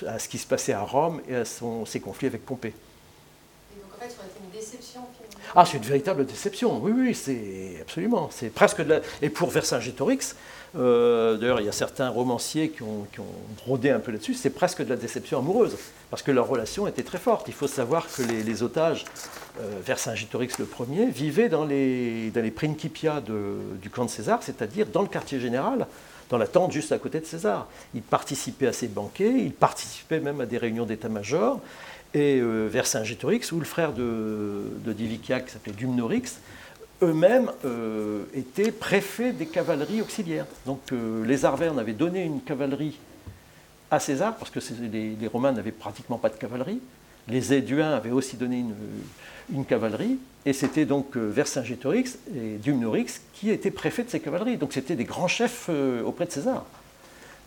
[0.05, 2.74] à ce qui se passait à Rome et à son, ses conflits avec Pompée.
[2.74, 5.53] Et donc en fait, ça aurait été une déception finalement.
[5.55, 8.30] Ah, c'est une véritable déception, oui, oui, c'est absolument.
[8.32, 8.99] C'est presque de la...
[9.22, 10.36] Et pour Vercingétorix,
[10.78, 13.22] euh, d'ailleurs, il y a certains romanciers qui ont, qui
[13.65, 14.34] brodé un peu là-dessus.
[14.34, 15.76] C'est presque de la déception amoureuse,
[16.09, 17.47] parce que leur relation était très forte.
[17.47, 19.05] Il faut savoir que les, otages,
[19.59, 25.01] euh, vers Saint-Gitorix le premier, vivaient dans les, principia du camp de César, c'est-à-dire dans
[25.01, 25.88] le quartier général,
[26.30, 27.67] dans la tente juste à côté de César.
[27.95, 31.59] Ils participaient à ses banquets, ils participaient même à des réunions d'état-major.
[32.13, 36.39] Et euh, vers Saint-Gitorix, où le frère de, de qui s'appelait Dumnorix,
[37.02, 40.45] eux-mêmes euh, étaient préfets des cavaleries auxiliaires.
[40.66, 43.00] Donc euh, les Arvernes avaient donné une cavalerie
[43.91, 44.60] à César, parce que
[44.91, 46.80] les, Romains n'avaient pratiquement pas de cavalerie.
[47.28, 48.64] Les Éduins avaient aussi donné
[49.52, 54.58] une, cavalerie, et c'était donc euh, Vercingétorix et Dumnorix qui étaient préfets de ces cavaleries.
[54.58, 55.70] Donc c'était des grands chefs
[56.06, 56.66] auprès de César.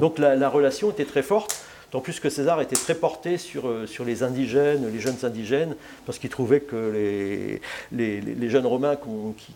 [0.00, 1.64] Donc la relation était très forte.
[1.92, 5.76] Tant plus que César était très porté sur, euh, sur les indigènes, les jeunes indigènes,
[6.06, 7.60] parce qu'il trouvait que
[7.92, 8.96] les, les, jeunes Romains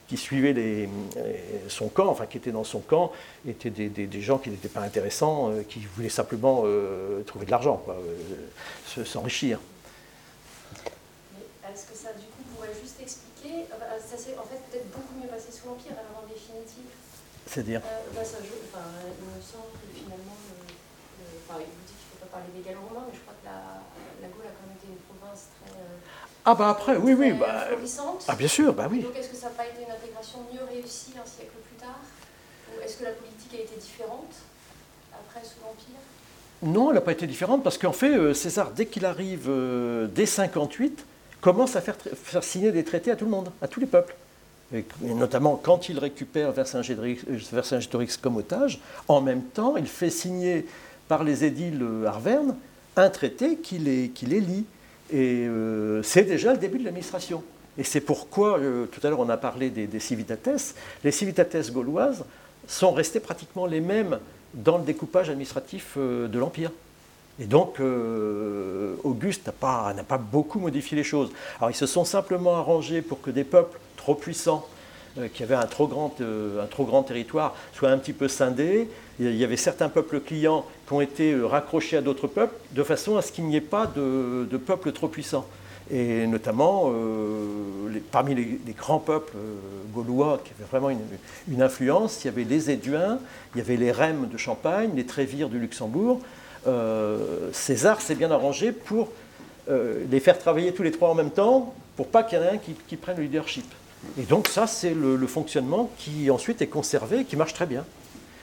[0.06, 0.86] qui, suivaient les,
[1.68, 3.10] son camp, enfin qui étaient dans son camp,
[3.48, 7.50] étaient des, des, gens qui n'étaient pas intéressants, euh, qui voulaient simplement euh, trouver de
[7.50, 7.82] l'argent,
[9.06, 9.58] s'enrichir.
[11.64, 13.64] Est-ce que ça, du coup, pourrait juste expliquer,
[13.98, 16.84] ça s'est en fait peut-être beaucoup mieux passé sous l'Empire, alors en définitive
[17.46, 17.80] C'est-à-dire
[18.14, 18.36] bah, ça,
[18.68, 20.36] enfin, Il me semble que finalement,
[21.48, 21.60] enfin,
[22.36, 23.80] parler des gallo-romains, mais je crois que la,
[24.20, 25.72] la, Gaule a quand même été une province très.
[25.72, 27.32] Euh, ah, bah après, oui, oui.
[27.32, 28.24] Bah, florissante.
[28.28, 29.00] Ah, bien sûr, bah oui.
[29.00, 32.00] Donc, est-ce que ça n'a pas été une intégration mieux réussie un siècle plus tard?
[32.70, 34.34] Ou est-ce que la politique a été différente
[35.12, 36.00] après sous l'Empire
[36.62, 40.06] non, elle n'a pas été différente parce qu'en fait, euh, César, dès qu'il arrive, euh,
[40.06, 41.04] dès 58,
[41.42, 44.16] commence à faire, faire, signer des traités à tout le monde, à tous les peuples.
[44.74, 50.66] Et, notamment quand il récupère Vercingétorix comme otage, en même temps, il fait signer
[51.08, 52.56] par les édiles arvernes
[52.96, 54.64] un traité qui les, qui lie.
[55.12, 57.44] Et euh, c'est déjà le début de l'administration.
[57.78, 60.74] Et c'est pourquoi, euh, tout à l'heure on a parlé des, des, civitates,
[61.04, 62.24] les civitates gauloises
[62.66, 64.18] sont restées pratiquement les mêmes
[64.54, 66.72] dans le découpage administratif euh, de l'Empire.
[67.38, 67.80] Et donc,
[69.04, 71.30] Auguste n'a pas, pas beaucoup modifié les choses.
[71.58, 74.66] Alors, ils se sont simplement arrangés pour que des peuples trop puissants
[75.32, 78.88] qui avaient un trop, grand, euh, un trop grand territoire soit un petit peu scindé.
[79.18, 82.82] Il y avait certains peuples clients qui ont été euh, raccrochés à d'autres peuples de
[82.82, 85.46] façon à ce qu'il n'y ait pas de, de peuples trop puissants.
[85.88, 86.92] Et notamment,
[88.10, 89.36] parmi les, grands peuples
[89.94, 93.20] gaulois qui avaient vraiment une, influence, il y avait les Éduins,
[93.54, 96.18] il y avait les Rèmes de Champagne, les Trévires du Luxembourg.
[97.52, 99.10] César s'est bien arrangé pour
[99.68, 102.54] les faire travailler tous les trois en même temps, pour pas qu'il y en ait
[102.54, 103.66] un qui prenne le leadership.
[104.18, 107.84] Et donc ça, c'est le, fonctionnement qui ensuite est conservé et qui marche très bien.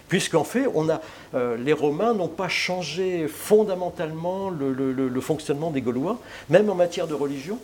[0.10, 1.02] Puisqu'en fait, on a,
[1.34, 6.20] euh, les Romains n'ont pas changé fondamentalement le, fonctionnement des Gaulois,
[6.50, 7.58] même en matière de religion.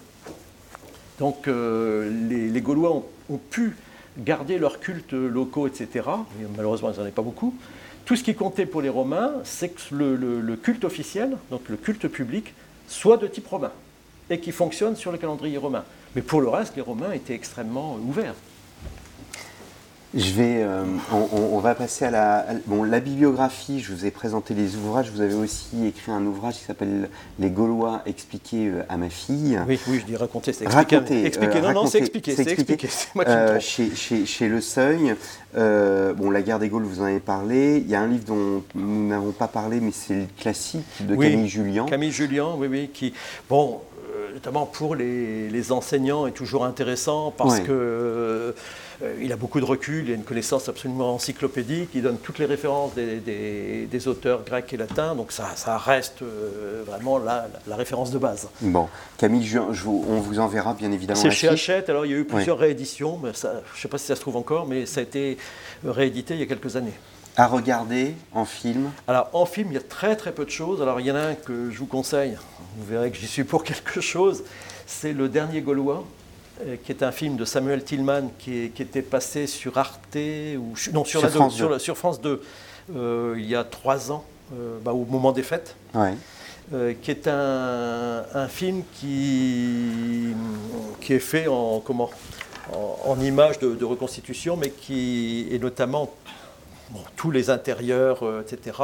[1.20, 3.76] Donc euh, les, Gaulois ont, pu
[4.18, 5.90] gardaient leurs cultes locaux, etc.
[6.42, 7.54] Et malheureusement, ils n'en avaient pas beaucoup.
[8.06, 12.08] Tout ce qui comptait pour les Romains, c'est que le culte officiel, donc le culte
[12.08, 12.54] public,
[12.88, 13.72] soit de type romain
[14.30, 15.84] et qui fonctionne sur le calendrier romain.
[16.16, 18.36] Mais pour le reste, les Romains étaient extrêmement ouverts.
[20.16, 23.80] Je vais, euh, on, va passer à la, bon, la bibliographie.
[23.80, 25.12] Je vous ai présenté les ouvrages.
[25.12, 29.60] Vous avez aussi écrit un ouvrage qui s'appelle Les Gaulois expliqués euh, à ma fille.
[29.68, 30.96] Oui, oui, je dis raconter, c'est expliquer.
[30.96, 31.58] Raconter, expliquer.
[31.60, 32.88] euh, non, non, c'est expliquer, c'est expliquer.
[32.90, 33.62] C'est moi qui me Euh, trompe.
[33.62, 35.14] chez, chez- chez Le Seuil,
[35.56, 37.78] euh, bon, La guerre des Gaules, vous en avez parlé.
[37.78, 41.14] Il y a un livre dont nous n'avons pas parlé, mais c'est le classique de
[41.14, 41.86] Oui, Camille Julien.
[41.86, 43.14] Camille Julien, oui, oui, qui,
[43.48, 43.89] bon, euh,
[44.34, 48.52] notamment pour les, les enseignants, est toujours intéressant parce que euh,
[49.22, 52.46] il a beaucoup de recul, il a une connaissance absolument encyclopédique, il donne toutes les
[52.46, 57.48] références des, des- des auteurs grecs et latins, donc ça, ça reste euh, vraiment la,
[57.68, 58.50] la référence de base.
[58.62, 58.88] Bon,
[59.18, 61.48] Camille Julien, je vous- on vous enverra bien évidemment C'est chez.
[61.48, 64.06] Hachette, alors il y a eu plusieurs rééditions, mais ça, je ne sais pas si
[64.08, 65.38] ça se trouve encore, mais ça a été
[65.86, 66.94] réédité il y a quelques années.
[67.40, 68.92] À regarder en film.
[69.08, 70.82] Alors en film, il y a très très peu de choses.
[70.82, 72.38] Alors il y en a un que je vous conseille,
[72.78, 74.44] vous verrez que j'y suis pour quelque chose,
[74.86, 76.04] c'est Le Dernier Gaulois,
[76.66, 80.18] euh, qui est un film de Samuel Tillman qui, est- qui était passé sur Arte,
[80.58, 81.74] ou non, sur, Sur la France sur 2.
[81.76, 82.42] la- sur France 2,
[82.94, 85.76] euh, il y a trois ans, euh, bah, au moment des fêtes.
[85.94, 86.16] Ouais.
[86.74, 90.34] euh, qui est un, un film qui,
[91.00, 92.10] qui est fait en, comment,
[92.74, 96.12] en, en images de, de reconstitution, mais qui est notamment
[96.92, 98.78] bon, tous les intérieurs, euh, etc.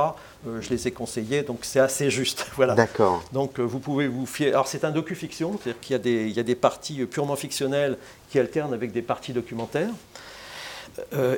[0.47, 2.47] euh, je les ai conseillés, donc c'est assez juste.
[2.55, 2.75] voilà.
[2.75, 3.23] D'accord.
[3.33, 4.49] Donc euh, vous pouvez vous fier.
[4.49, 7.35] Alors c'est un docu-fiction, c'est-à-dire qu'il y, a des- il y a des parties purement
[7.35, 7.97] fictionnelles
[8.29, 9.89] qui alternent avec des parties documentaires.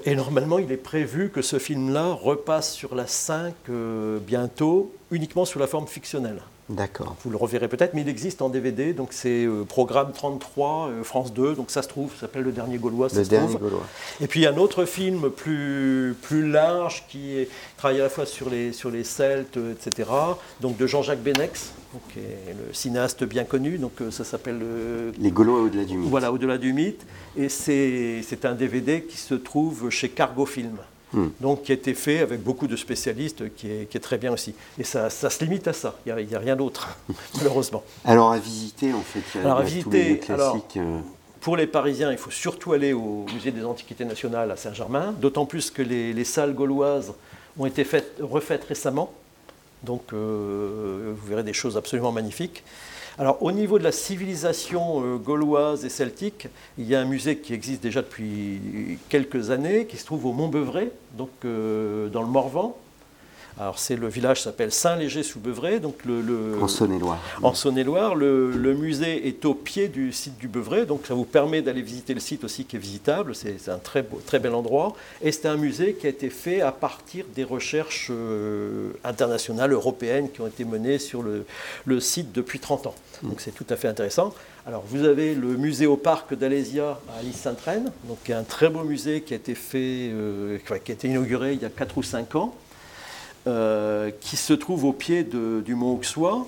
[0.06, 5.46] Et normalement, il est prévu que ce film-là repasse sur la 5 euh, bientôt, uniquement
[5.46, 6.42] sous la forme fictionnelle.
[6.70, 7.16] D'accord.
[7.24, 11.04] Vous le reverrez peut-être, mais il existe en DVD, donc c'est euh, programme 33, euh,
[11.04, 13.48] France 2, donc ça se trouve, ça s'appelle Le Dernier Gaulois, ça Le se dernier
[13.48, 13.62] trouve.
[13.62, 13.86] Gaulois.
[14.20, 18.04] Et puis il y a un autre film plus, plus large qui est, travaille à
[18.04, 20.10] la fois sur les, sur les Celtes, etc.
[20.60, 21.72] Donc de Jean-Jacques Benex,
[22.12, 23.78] qui est le cinéaste bien connu.
[23.78, 24.60] Donc euh, ça s'appelle
[25.18, 26.10] Les Gaulois au-delà du mythe.
[26.10, 27.06] Voilà, au-delà du mythe.
[27.38, 30.78] Et c'est c'est un DVD qui se trouve chez Cargo Film.
[31.14, 31.28] Hmm.
[31.40, 34.34] Donc qui a été fait avec beaucoup de spécialistes, qui est, qui est très bien
[34.34, 34.54] aussi.
[34.78, 35.96] Et ça, ça se limite à ça.
[36.06, 36.90] Il n'y a, rien d'autre,
[37.38, 37.82] malheureusement.
[38.04, 40.20] Alors à visiter, en fait, il y a, Alors, à a tous les visiter, lieux
[40.34, 40.78] alors, classiques.
[40.78, 41.00] euh,
[41.40, 45.46] Pour les Parisiens, il faut surtout aller au Musée des Antiquités nationales à Saint-Germain, d'autant
[45.46, 47.14] plus que les, les salles gauloises
[47.58, 49.14] ont été faites- refaites récemment.
[49.84, 52.64] Donc euh, vous verrez des choses absolument magnifiques.
[53.20, 57.38] Alors au niveau de la civilisation euh, gauloise et celtique, il y a un musée
[57.38, 62.28] qui existe déjà depuis quelques années, qui se trouve au Mont-Beuvray, donc euh, dans le
[62.28, 62.78] Morvan.
[63.60, 67.20] Alors c'est le village s'appelle Saint-Léger-sous-Beuvray, donc le, le- en Saône-et-Loire.
[67.42, 71.26] en Saône-et-Loire, le, le musée est au pied du site du Beuvray, donc ça vous
[71.26, 73.34] permet d'aller visiter le site aussi qui est visitable.
[73.34, 74.96] C'est un très, beau, très bel endroit.
[75.24, 80.30] Et c'est un musée qui a été fait à partir des recherches euh, internationales, européennes,
[80.32, 81.44] qui ont été menées sur le,
[81.86, 82.96] le site depuis 30 ans.
[83.24, 84.36] Donc c'est tout à fait intéressant.
[84.68, 88.70] Alors vous avez le musée au parc d'Alésia à Alice-Sainte-Reine, donc qui est un très
[88.70, 91.98] beau musée qui a été fait, euh, qui a été inauguré il y a 4
[91.98, 92.54] ou 5 ans
[93.48, 96.46] euh, qui se trouve au pied de- du mont Auxois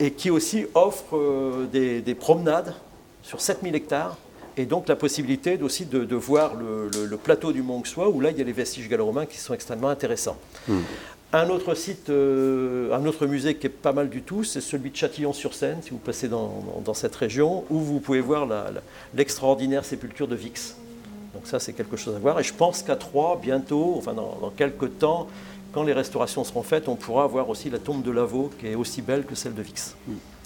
[0.00, 2.74] et qui aussi offre euh, des, des promenades
[3.22, 4.16] sur 7000 hectares
[4.56, 8.08] et donc la possibilité aussi de, de voir le, le- le plateau du mont Auxois
[8.08, 10.36] où là il y a les vestiges gallo-romains qui sont extrêmement intéressants.
[10.68, 10.80] Hmm.
[11.32, 14.90] Un autre site, euh, un autre musée qui est pas mal du tout, c'est celui
[14.90, 18.46] de Châtillon-sur-Seine, si vous passez dans, dans- dans cette région, où vous pouvez voir
[19.14, 20.76] l'extraordinaire sépulture de Vix.
[21.34, 22.38] Donc ça, c'est quelque chose à voir.
[22.38, 25.26] Et je pense qu'à Troyes, bientôt, enfin dans, dans quelques temps,
[25.74, 28.76] quand les restaurations seront faites, on pourra voir aussi la tombe de Lavaux, qui est
[28.76, 29.96] aussi belle que celle de Vix.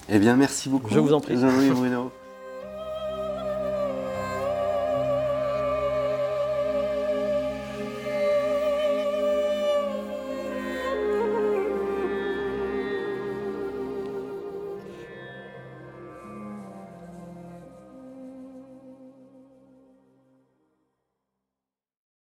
[0.08, 0.92] Eh bien, merci beaucoup.
[0.92, 1.38] Je vous en prie.
[1.38, 2.10] Jean-Louis Bruno.